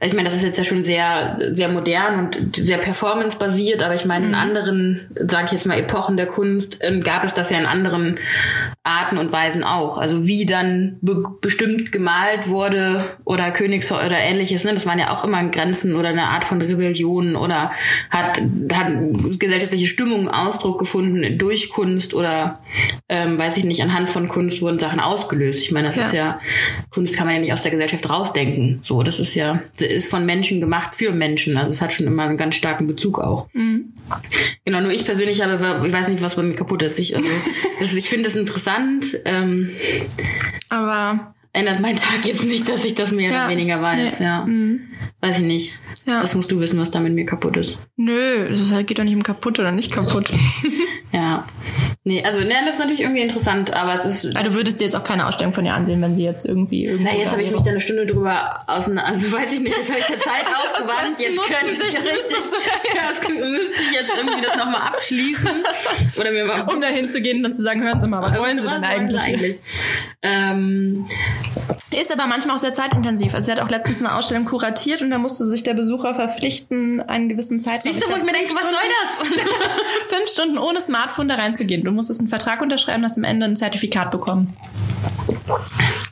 also 0.01 0.11
ich 0.11 0.15
meine, 0.15 0.29
das 0.29 0.37
ist 0.37 0.45
jetzt 0.45 0.59
ja 0.59 0.65
schon 0.65 0.83
sehr, 0.83 1.39
sehr 1.53 1.69
modern 1.69 2.19
und 2.19 2.57
sehr 2.57 2.79
performance-basiert, 2.79 3.83
aber 3.83 3.95
ich 3.95 4.05
meine, 4.05 4.27
in 4.27 4.35
anderen, 4.35 5.09
sage 5.29 5.47
ich 5.47 5.53
jetzt 5.53 5.67
mal, 5.67 5.79
Epochen 5.79 6.17
der 6.17 6.27
Kunst 6.27 6.79
ähm, 6.81 7.03
gab 7.03 7.25
es 7.25 7.35
das 7.35 7.51
ja 7.51 7.54
in 7.59 7.67
anderen 7.67 8.19
Arten 8.83 9.19
und 9.19 9.33
Weisen 9.33 9.65
auch. 9.65 9.99
Also 9.99 10.27
wie 10.27 10.47
dann 10.47 10.99
be 11.01 11.23
bestimmt 11.41 11.91
gemalt 11.93 12.49
wurde 12.49 13.05
oder 13.25 13.51
Königs 13.51 13.91
oder 13.91 14.19
ähnliches, 14.19 14.65
ne? 14.65 14.75
das 14.75 14.87
waren 14.87 14.99
ja 14.99 15.11
auch 15.13 15.25
immer 15.25 15.43
Grenzen 15.49 15.97
oder 15.97 16.11
eine 16.11 16.25
Art 16.29 16.45
von 16.45 16.61
Rebellion 16.61 17.37
oder 17.37 17.71
hat, 18.11 18.41
hat 18.73 18.93
gesellschaftliche 19.39 19.87
Stimmung 19.87 20.29
Ausdruck 20.29 20.79
gefunden 20.79 21.39
durch 21.39 21.71
Kunst 21.71 22.15
oder 22.15 22.61
ähm, 23.09 23.39
weiß 23.39 23.57
ich 23.57 23.65
nicht, 23.65 23.83
anhand 23.83 24.09
von 24.09 24.29
Kunst 24.29 24.61
wurden 24.61 24.79
Sachen 24.79 25.01
ausgelöst. 25.01 25.61
Ich 25.61 25.73
meine, 25.73 25.89
das 25.89 25.97
Ja. 25.97 26.03
ist 26.03 26.13
ja, 26.13 26.39
Kunst 26.91 27.17
kann 27.17 27.27
man 27.27 27.37
ja 27.37 27.41
nicht 27.41 27.53
aus 27.53 27.63
der 27.63 27.71
Gesellschaft 27.71 28.09
rausdenken. 28.11 28.81
So, 28.83 29.03
das 29.03 29.19
ist 29.21 29.35
ja, 29.35 29.61
ist 29.79 30.11
von 30.11 30.27
Menschen 30.27 30.61
gemacht 30.61 30.95
für 30.95 31.13
Menschen. 31.13 31.57
Also 31.57 31.71
es 31.71 31.81
hat 31.81 31.93
schon 31.93 32.07
immer 32.07 32.25
einen 32.25 32.37
ganz 32.37 32.55
starken 32.55 32.87
Bezug 32.87 33.19
auch. 33.19 33.49
Genau, 34.65 34.81
nur 34.81 34.93
ich 34.93 35.05
persönlich 35.05 35.43
habe, 35.43 35.87
ich 35.87 35.93
weiß 35.93 36.09
nicht, 36.09 36.23
was 36.23 36.37
bei 36.37 36.43
mir 36.43 36.55
kaputt 36.55 36.83
ist. 36.83 36.99
Ich, 36.99 37.15
also, 37.15 37.29
ich 37.97 38.09
finde 38.09 38.29
es 38.29 38.35
interessant. 38.37 39.19
Ähm, 39.27 39.71
Aber 40.71 41.34
ändert 41.55 41.81
meinen 41.81 41.97
Tag 41.97 42.25
jetzt 42.27 42.45
nicht, 42.45 42.69
dass 42.69 42.85
ich 42.85 42.95
das 42.95 43.13
mehr 43.13 43.31
Ja. 43.31 43.45
oder 43.47 43.49
weniger 43.57 43.81
weiß. 43.81 44.21
Nee. 44.21 44.27
Ja. 44.27 44.47
Weiß 45.21 45.39
ich 45.39 45.45
nicht. 45.45 45.79
Ja. 46.07 46.21
Das 46.21 46.35
musst 46.35 46.51
du 46.51 46.61
wissen, 46.61 46.79
was 46.79 46.91
da 46.91 47.01
mit 47.01 47.15
mir 47.15 47.25
kaputt 47.25 47.57
ist. 47.57 47.79
nö, 47.97 48.51
das 48.51 48.73
halt, 48.73 48.87
geht 48.87 48.99
doch 48.99 49.05
nicht 49.05 49.15
um 49.15 49.23
kaputt 49.23 49.59
oder 49.59 49.73
nicht 49.73 49.91
kaputt. 49.93 50.31
Ja. 51.13 51.47
Nee, 52.03 52.25
also 52.25 52.41
ne, 52.41 52.55
das 52.67 52.75
ist 52.75 52.81
natürlich 52.81 53.03
irgendwie 53.03 53.23
interessant, 53.23 53.73
aber 53.73 53.95
es 53.95 54.05
ist. 54.05 54.35
Aber 54.37 54.49
du 54.49 54.55
würdest 54.55 54.81
dir 54.81 54.85
jetzt 54.85 54.97
auch 54.97 55.05
keine 55.05 55.29
Ausstellung 55.29 55.53
von 55.53 55.65
ihr 55.65 55.73
ansehen, 55.73 56.03
wenn 56.03 56.13
sie 56.13 56.25
jetzt 56.25 56.45
irgendwie 56.45 56.87
irgendwo 56.87 57.09
Na, 57.09 57.17
jetzt 57.17 57.31
habe 57.31 57.43
ich 57.43 57.53
mich 57.53 57.63
da 57.63 57.71
eine 57.71 57.81
Stunde 57.81 58.05
drüber 58.05 58.65
auseinander, 58.67 59.07
also 59.11 59.31
weiß 59.31 59.53
ich 59.53 59.61
nicht, 59.61 59.77
jetzt 59.77 59.91
habe 59.91 60.01
ich 60.01 60.07
der 60.07 60.19
Zeit 60.19 60.45
aufgewandt, 60.57 61.21
jetzt 61.21 61.41
könnte 61.41 61.73
ich 61.73 61.95
richtig, 61.95 62.37
das 62.95 63.29
müsste 63.29 63.83
ich 63.83 63.93
jetzt 63.93 64.11
irgendwie 64.19 64.43
das 64.43 64.57
nochmal 64.57 64.89
abschließen 64.89 65.51
oder 66.21 66.33
mir 66.33 66.45
mal 66.47 66.63
um 66.63 66.81
da 66.81 66.89
hinzugehen 66.89 67.37
und 67.37 67.43
dann 67.45 67.53
zu 67.53 67.63
sagen, 67.63 67.81
hören 67.85 68.01
Sie 68.01 68.09
mal, 68.09 68.21
was 68.21 68.37
wollen 68.41 68.59
Sie 68.59 68.67
denn 68.67 68.83
eigentlich? 68.83 69.23
Eigentlich? 69.23 69.61
Ähm, 70.23 71.07
Ist 71.91 72.13
aber 72.13 72.27
manchmal 72.27 72.57
auch 72.57 72.61
sehr 72.61 72.73
zeitintensiv. 72.73 73.35
Also 73.35 73.47
sie 73.47 73.53
hat 73.53 73.61
auch 73.61 73.69
letztens 73.69 74.01
eine 74.01 74.15
Ausstellung 74.15 74.45
kuratiert 74.45 75.01
und 75.03 75.11
da 75.11 75.19
musste 75.19 75.45
sich 75.45 75.63
der 75.63 75.75
Besucher 75.75 76.15
verpflichten, 76.15 77.01
einen 77.01 77.29
gewissen 77.29 77.61
Zeitraum. 77.61 77.93
siehst 77.93 78.05
du, 78.05 78.11
wo 78.11 78.17
ich 78.17 78.25
mir 78.25 78.33
denke, 78.33 78.53
was 78.55 78.63
soll 78.63 78.73
das? 79.03 79.29
Fünf 80.09 80.29
Stunden 80.29 80.59
ohne 80.59 80.81
Smartphone 80.81 81.29
da 81.29 81.37
reinzugehen. 81.37 81.85
Du 81.85 81.93
musstest 81.93 82.21
einen 82.21 82.29
Vertrag 82.29 82.63
unterschreiben, 82.63 83.05
hast 83.05 83.17
am 83.17 83.25
Ende 83.25 83.47
ein 83.47 83.57
Zertifikat 83.57 84.11
bekommen. 84.11 84.57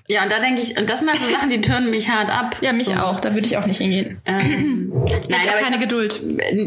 Ja, 0.09 0.25
und 0.25 0.33
da 0.33 0.41
denke 0.41 0.61
ich, 0.61 0.77
und 0.79 0.91
das 0.91 0.99
sind 0.99 1.09
halt 1.09 1.21
so 1.21 1.31
Sachen, 1.31 1.49
die 1.49 1.61
tönen 1.61 1.91
mich 1.91 2.09
hart 2.09 2.29
ab. 2.29 2.57
Ja, 2.61 2.73
mich 2.73 2.87
so. 2.87 2.93
auch. 2.95 3.21
Da 3.21 3.35
würde 3.35 3.47
ich 3.47 3.57
auch 3.57 3.67
nicht 3.67 3.79
hingehen. 3.79 4.21
Ähm, 4.27 4.91
nein, 4.93 5.41
ich 5.43 5.49
habe 5.49 5.51
aber 5.51 5.59
keine 5.61 5.67
ich 5.69 5.73
hab, 5.75 5.81
Geduld. 5.81 6.21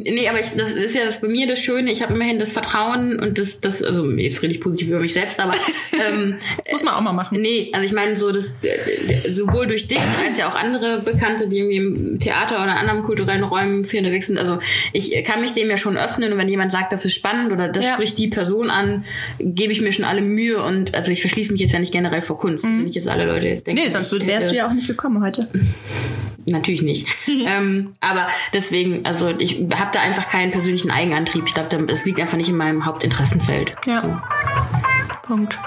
Nee, 0.06 0.30
aber 0.30 0.40
ich, 0.40 0.50
das 0.58 0.72
ist 0.72 0.96
ja 0.96 1.04
das 1.06 1.20
bei 1.22 1.28
mir 1.28 1.46
das 1.46 1.60
Schöne. 1.60 1.92
Ich 1.92 2.02
habe 2.02 2.14
immerhin 2.14 2.40
das 2.40 2.54
Vertrauen 2.54 3.20
und 3.20 3.38
das, 3.38 3.60
das, 3.60 3.84
also 3.84 4.10
jetzt 4.12 4.42
rede 4.42 4.54
ich 4.54 4.62
positiv 4.62 4.88
über 4.88 5.00
mich 5.00 5.14
selbst, 5.14 5.40
aber 5.40 5.54
ähm, 6.10 6.38
Muss 6.72 6.84
man 6.84 6.94
auch 6.96 7.02
mal 7.02 7.12
machen. 7.12 7.40
Nee, 7.42 7.70
also 7.74 7.86
ich 7.86 7.92
meine 7.92 8.16
so 8.16 8.32
das 8.32 8.56
äh, 8.64 9.32
sowohl 9.34 9.68
durch 9.68 9.88
dich 9.88 10.00
als 10.28 10.38
ja 10.38 10.50
auch 10.50 10.56
andere 10.56 11.02
Bekannte, 11.02 11.48
die 11.50 11.58
irgendwie 11.60 11.78
im 11.78 12.20
Theater 12.20 12.56
oder 12.56 12.72
in 12.72 12.78
anderen 12.78 13.02
kulturellen 13.04 13.44
Räumen 13.44 13.84
viel 13.84 14.00
unterwegs 14.00 14.28
sind. 14.28 14.38
Also 14.38 14.60
ich 14.94 15.24
kann 15.26 15.42
mich 15.42 15.54
dem 15.54 15.70
ja 15.70 15.78
schon 15.78 15.98
öffnen 15.98 16.32
und 16.32 16.38
wenn 16.40 16.48
jemand 16.50 16.72
sagt, 16.72 16.94
das 16.94 17.04
ist 17.06 17.14
spannend 17.14 17.52
oder 17.52 17.68
das 17.68 17.86
Ja. 17.86 17.94
spricht 17.94 18.18
die 18.18 18.28
Person 18.28 18.70
an, 18.70 19.04
gebe 19.40 19.74
ich 19.74 19.82
mir 19.82 19.92
schon 19.92 20.06
alle 20.06 20.22
Mühe 20.22 20.62
und 20.64 20.96
also 20.96 21.12
ich 21.12 21.20
verschließe 21.22 21.52
mich 21.52 21.62
jetzt 21.62 21.74
ja 21.74 21.80
nicht 21.80 21.92
generell 21.92 22.22
vor 22.22 22.38
Kunst. 22.38 22.66
Also 22.66 22.82
nicht 22.82 22.96
jetzt 22.96 23.08
alle 23.10 23.25
Leute 23.26 23.48
jetzt 23.48 23.68
denken. 23.68 23.84
Nee, 23.84 23.90
sonst 23.90 24.12
wärst 24.26 24.52
du 24.52 24.56
ja 24.56 24.68
auch 24.68 24.74
nicht 24.74 24.88
gekommen 24.88 25.24
heute. 25.24 25.48
Natürlich 26.46 26.82
nicht. 26.82 27.08
ähm, 27.48 27.94
aber 28.02 28.28
deswegen, 28.54 29.06
also 29.06 29.30
ich 29.40 29.66
habe 29.74 29.90
da 29.94 30.02
einfach 30.02 30.30
keinen 30.30 30.52
persönlichen 30.52 30.92
Eigenantrieb. 30.92 31.46
Ich 31.48 31.54
glaube, 31.54 31.86
das 31.86 32.06
liegt 32.06 32.20
einfach 32.20 32.38
nicht 32.38 32.50
in 32.50 32.58
meinem 32.58 32.86
Hauptinteressenfeld. 32.86 33.76
Ja. 33.88 34.02
So. 34.02 35.28
Punkt. 35.28 35.60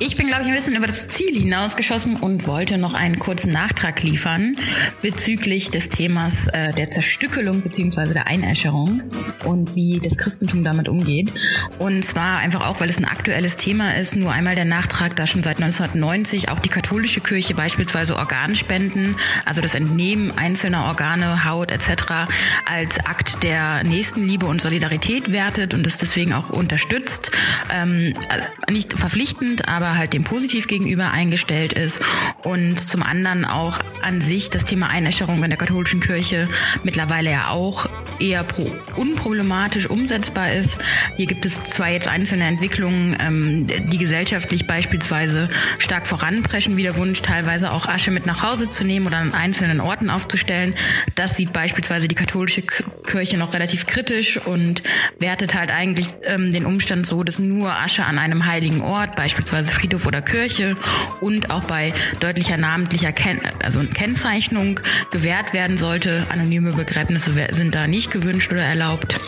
Ich 0.00 0.16
bin, 0.16 0.21
glaube 0.32 0.46
ich, 0.46 0.50
ein 0.50 0.56
bisschen 0.56 0.76
über 0.76 0.86
das 0.86 1.08
Ziel 1.08 1.38
hinausgeschossen 1.38 2.16
und 2.16 2.46
wollte 2.46 2.78
noch 2.78 2.94
einen 2.94 3.18
kurzen 3.18 3.52
Nachtrag 3.52 4.02
liefern 4.02 4.56
bezüglich 5.02 5.70
des 5.70 5.90
Themas 5.90 6.48
äh, 6.48 6.72
der 6.72 6.90
Zerstückelung 6.90 7.60
bzw. 7.60 8.14
der 8.14 8.28
Einäscherung 8.28 9.02
und 9.44 9.74
wie 9.74 10.00
das 10.02 10.16
Christentum 10.16 10.64
damit 10.64 10.88
umgeht. 10.88 11.30
Und 11.78 12.02
zwar 12.02 12.38
einfach 12.38 12.66
auch, 12.66 12.80
weil 12.80 12.88
es 12.88 12.96
ein 12.96 13.04
aktuelles 13.04 13.58
Thema 13.58 13.94
ist, 13.94 14.16
nur 14.16 14.32
einmal 14.32 14.54
der 14.54 14.64
Nachtrag, 14.64 15.16
da 15.16 15.26
schon 15.26 15.42
seit 15.42 15.62
1990 15.62 16.48
auch 16.48 16.60
die 16.60 16.70
katholische 16.70 17.20
Kirche 17.20 17.52
beispielsweise 17.52 18.16
Organspenden, 18.16 19.16
also 19.44 19.60
das 19.60 19.74
Entnehmen 19.74 20.32
einzelner 20.34 20.86
Organe, 20.86 21.44
Haut 21.44 21.70
etc. 21.70 22.32
als 22.64 23.04
Akt 23.04 23.42
der 23.42 23.84
Nächstenliebe 23.84 24.46
und 24.46 24.62
Solidarität 24.62 25.30
wertet 25.30 25.74
und 25.74 25.86
es 25.86 25.98
deswegen 25.98 26.32
auch 26.32 26.48
unterstützt. 26.48 27.32
Ähm, 27.70 28.14
äh, 28.30 28.72
nicht 28.72 28.94
verpflichtend, 28.98 29.68
aber 29.68 29.98
halt 29.98 30.14
dem 30.14 30.21
positiv 30.24 30.66
gegenüber 30.66 31.10
eingestellt 31.10 31.72
ist 31.72 32.00
und 32.42 32.80
zum 32.80 33.02
anderen 33.02 33.44
auch 33.44 33.78
an 34.02 34.20
sich 34.20 34.50
das 34.50 34.64
Thema 34.64 34.88
Einäscherung 34.88 35.42
in 35.42 35.50
der 35.50 35.58
katholischen 35.58 36.00
Kirche 36.00 36.48
mittlerweile 36.84 37.30
ja 37.30 37.48
auch 37.48 37.88
eher 38.18 38.44
pro, 38.44 38.70
unproblematisch 38.96 39.88
umsetzbar 39.88 40.52
ist. 40.52 40.78
Hier 41.16 41.26
gibt 41.26 41.44
es 41.46 41.62
zwar 41.64 41.90
jetzt 41.90 42.08
einzelne 42.08 42.44
Entwicklungen, 42.44 43.16
ähm, 43.20 43.66
die 43.66 43.98
gesellschaftlich 43.98 44.66
beispielsweise 44.66 45.48
stark 45.78 46.06
voranpreschen, 46.06 46.76
wie 46.76 46.82
der 46.82 46.96
Wunsch, 46.96 47.22
teilweise 47.22 47.72
auch 47.72 47.86
Asche 47.86 48.10
mit 48.10 48.26
nach 48.26 48.42
Hause 48.42 48.68
zu 48.68 48.84
nehmen 48.84 49.06
oder 49.06 49.18
an 49.18 49.34
einzelnen 49.34 49.80
Orten 49.80 50.10
aufzustellen. 50.10 50.74
Das 51.14 51.36
sieht 51.36 51.52
beispielsweise 51.52 52.08
die 52.08 52.14
katholische 52.14 52.62
Kirche 52.62 53.36
noch 53.36 53.54
relativ 53.54 53.86
kritisch 53.86 54.38
und 54.38 54.82
wertet 55.18 55.54
halt 55.54 55.70
eigentlich 55.70 56.08
ähm, 56.24 56.52
den 56.52 56.66
Umstand 56.66 57.06
so, 57.06 57.22
dass 57.22 57.38
nur 57.38 57.74
Asche 57.74 58.04
an 58.04 58.18
einem 58.18 58.46
heiligen 58.46 58.82
Ort, 58.82 59.16
beispielsweise 59.16 59.70
Friedhof 59.70 60.06
oder 60.12 60.20
Kirche 60.20 60.76
und 61.20 61.48
auch 61.48 61.64
bei 61.64 61.94
deutlicher 62.20 62.58
namentlicher 62.58 63.12
Ken 63.12 63.40
also 63.64 63.80
Kennzeichnung 63.80 64.78
gewährt 65.10 65.54
werden 65.54 65.78
sollte. 65.78 66.26
Anonyme 66.28 66.72
Begräbnisse 66.72 67.32
sind 67.52 67.74
da 67.74 67.86
nicht 67.86 68.10
gewünscht 68.10 68.52
oder 68.52 68.62
erlaubt. 68.62 69.18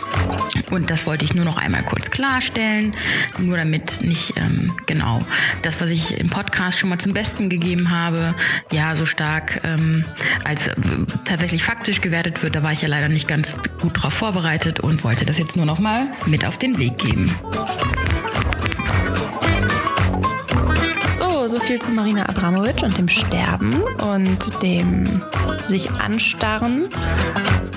Und 0.69 0.91
das 0.91 1.07
wollte 1.07 1.25
ich 1.25 1.33
nur 1.33 1.43
noch 1.43 1.57
einmal 1.57 1.83
kurz 1.83 2.11
klarstellen, 2.11 2.95
nur 3.39 3.57
damit 3.57 4.01
nicht 4.01 4.37
ähm, 4.37 4.73
genau 4.85 5.21
das, 5.63 5.81
was 5.81 5.89
ich 5.89 6.19
im 6.19 6.29
Podcast 6.29 6.77
schon 6.77 6.89
mal 6.89 6.99
zum 6.99 7.13
Besten 7.13 7.49
gegeben 7.49 7.89
habe, 7.89 8.35
ja 8.71 8.95
so 8.95 9.07
stark 9.07 9.61
ähm, 9.63 10.05
als 10.43 10.67
äh, 10.67 10.75
tatsächlich 11.23 11.63
faktisch 11.63 12.01
gewertet 12.01 12.43
wird. 12.43 12.53
Da 12.55 12.61
war 12.61 12.71
ich 12.71 12.83
ja 12.83 12.87
leider 12.87 13.09
nicht 13.09 13.27
ganz 13.27 13.55
gut 13.81 14.03
drauf 14.03 14.13
vorbereitet 14.13 14.79
und 14.79 15.03
wollte 15.03 15.25
das 15.25 15.39
jetzt 15.39 15.55
nur 15.55 15.65
noch 15.65 15.79
mal 15.79 16.07
mit 16.27 16.45
auf 16.45 16.59
den 16.59 16.77
Weg 16.77 16.99
geben. 16.99 17.33
So 21.55 21.61
viel 21.61 21.79
zu 21.79 21.91
Marina 21.91 22.27
Abramovic 22.27 22.83
und 22.83 22.97
dem 22.97 23.07
Sterben 23.07 23.81
und 24.03 24.61
dem 24.61 25.21
sich 25.67 25.89
anstarren, 25.89 26.89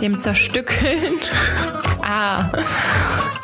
dem 0.03 0.19
Zerstückeln. 0.19 1.14
ah. 2.03 2.47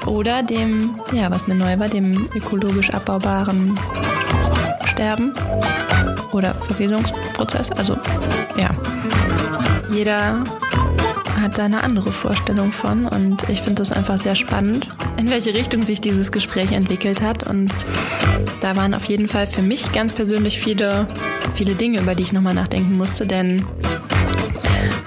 Oder 0.07 0.43
dem, 0.43 0.97
ja, 1.13 1.31
was 1.31 1.47
mir 1.47 1.55
neu 1.55 1.79
war, 1.79 1.89
dem 1.89 2.27
ökologisch 2.35 2.91
abbaubaren 2.91 3.79
Sterben 4.87 5.35
oder 6.33 6.55
Verwesungsprozess. 6.55 7.71
Also, 7.71 7.97
ja. 8.57 8.71
Jeder 9.93 10.43
hat 11.41 11.59
da 11.59 11.65
eine 11.65 11.85
andere 11.85 12.11
Vorstellung 12.11 12.73
von 12.73 13.07
und 13.07 13.49
ich 13.49 13.63
finde 13.63 13.77
das 13.77 13.93
einfach 13.93 14.19
sehr 14.19 14.35
spannend, 14.35 14.89
in 15.17 15.31
welche 15.31 15.55
Richtung 15.55 15.83
sich 15.83 16.01
dieses 16.01 16.33
Gespräch 16.33 16.73
entwickelt 16.73 17.23
hat 17.23 17.45
und 17.45 17.73
da 18.61 18.77
waren 18.77 18.95
auf 18.95 19.05
jeden 19.05 19.29
Fall 19.29 19.47
für 19.47 19.63
mich 19.63 19.93
ganz 19.93 20.13
persönlich 20.13 20.59
viele, 20.59 21.07
viele 21.55 21.75
Dinge, 21.75 22.01
über 22.01 22.15
die 22.15 22.23
ich 22.23 22.33
nochmal 22.33 22.55
nachdenken 22.55 22.97
musste, 22.97 23.27
denn 23.27 23.67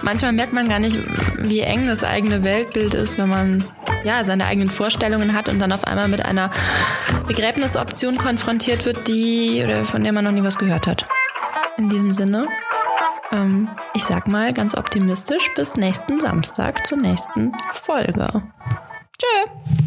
manchmal 0.01 0.33
merkt 0.33 0.53
man 0.53 0.69
gar 0.69 0.79
nicht, 0.79 0.97
wie 1.37 1.61
eng 1.61 1.87
das 1.87 2.03
eigene 2.03 2.43
Weltbild 2.43 2.93
ist, 2.93 3.17
wenn 3.17 3.29
man 3.29 3.63
ja 4.03 4.23
seine 4.23 4.45
eigenen 4.45 4.69
Vorstellungen 4.69 5.33
hat 5.33 5.49
und 5.49 5.59
dann 5.59 5.71
auf 5.71 5.85
einmal 5.85 6.07
mit 6.07 6.25
einer 6.25 6.51
Begräbnisoption 7.27 8.17
konfrontiert 8.17 8.85
wird, 8.85 9.07
die 9.07 9.61
oder 9.63 9.85
von 9.85 10.03
der 10.03 10.13
man 10.13 10.23
noch 10.23 10.31
nie 10.31 10.43
was 10.43 10.57
gehört 10.57 10.87
hat. 10.87 11.07
In 11.77 11.89
diesem 11.89 12.11
Sinne, 12.11 12.47
ähm, 13.31 13.69
ich 13.93 14.03
sag 14.03 14.27
mal 14.27 14.53
ganz 14.53 14.75
optimistisch 14.75 15.51
bis 15.55 15.75
nächsten 15.75 16.19
Samstag 16.19 16.87
zur 16.87 16.97
nächsten 16.97 17.51
Folge. 17.73 18.43
Tschö. 19.19 19.86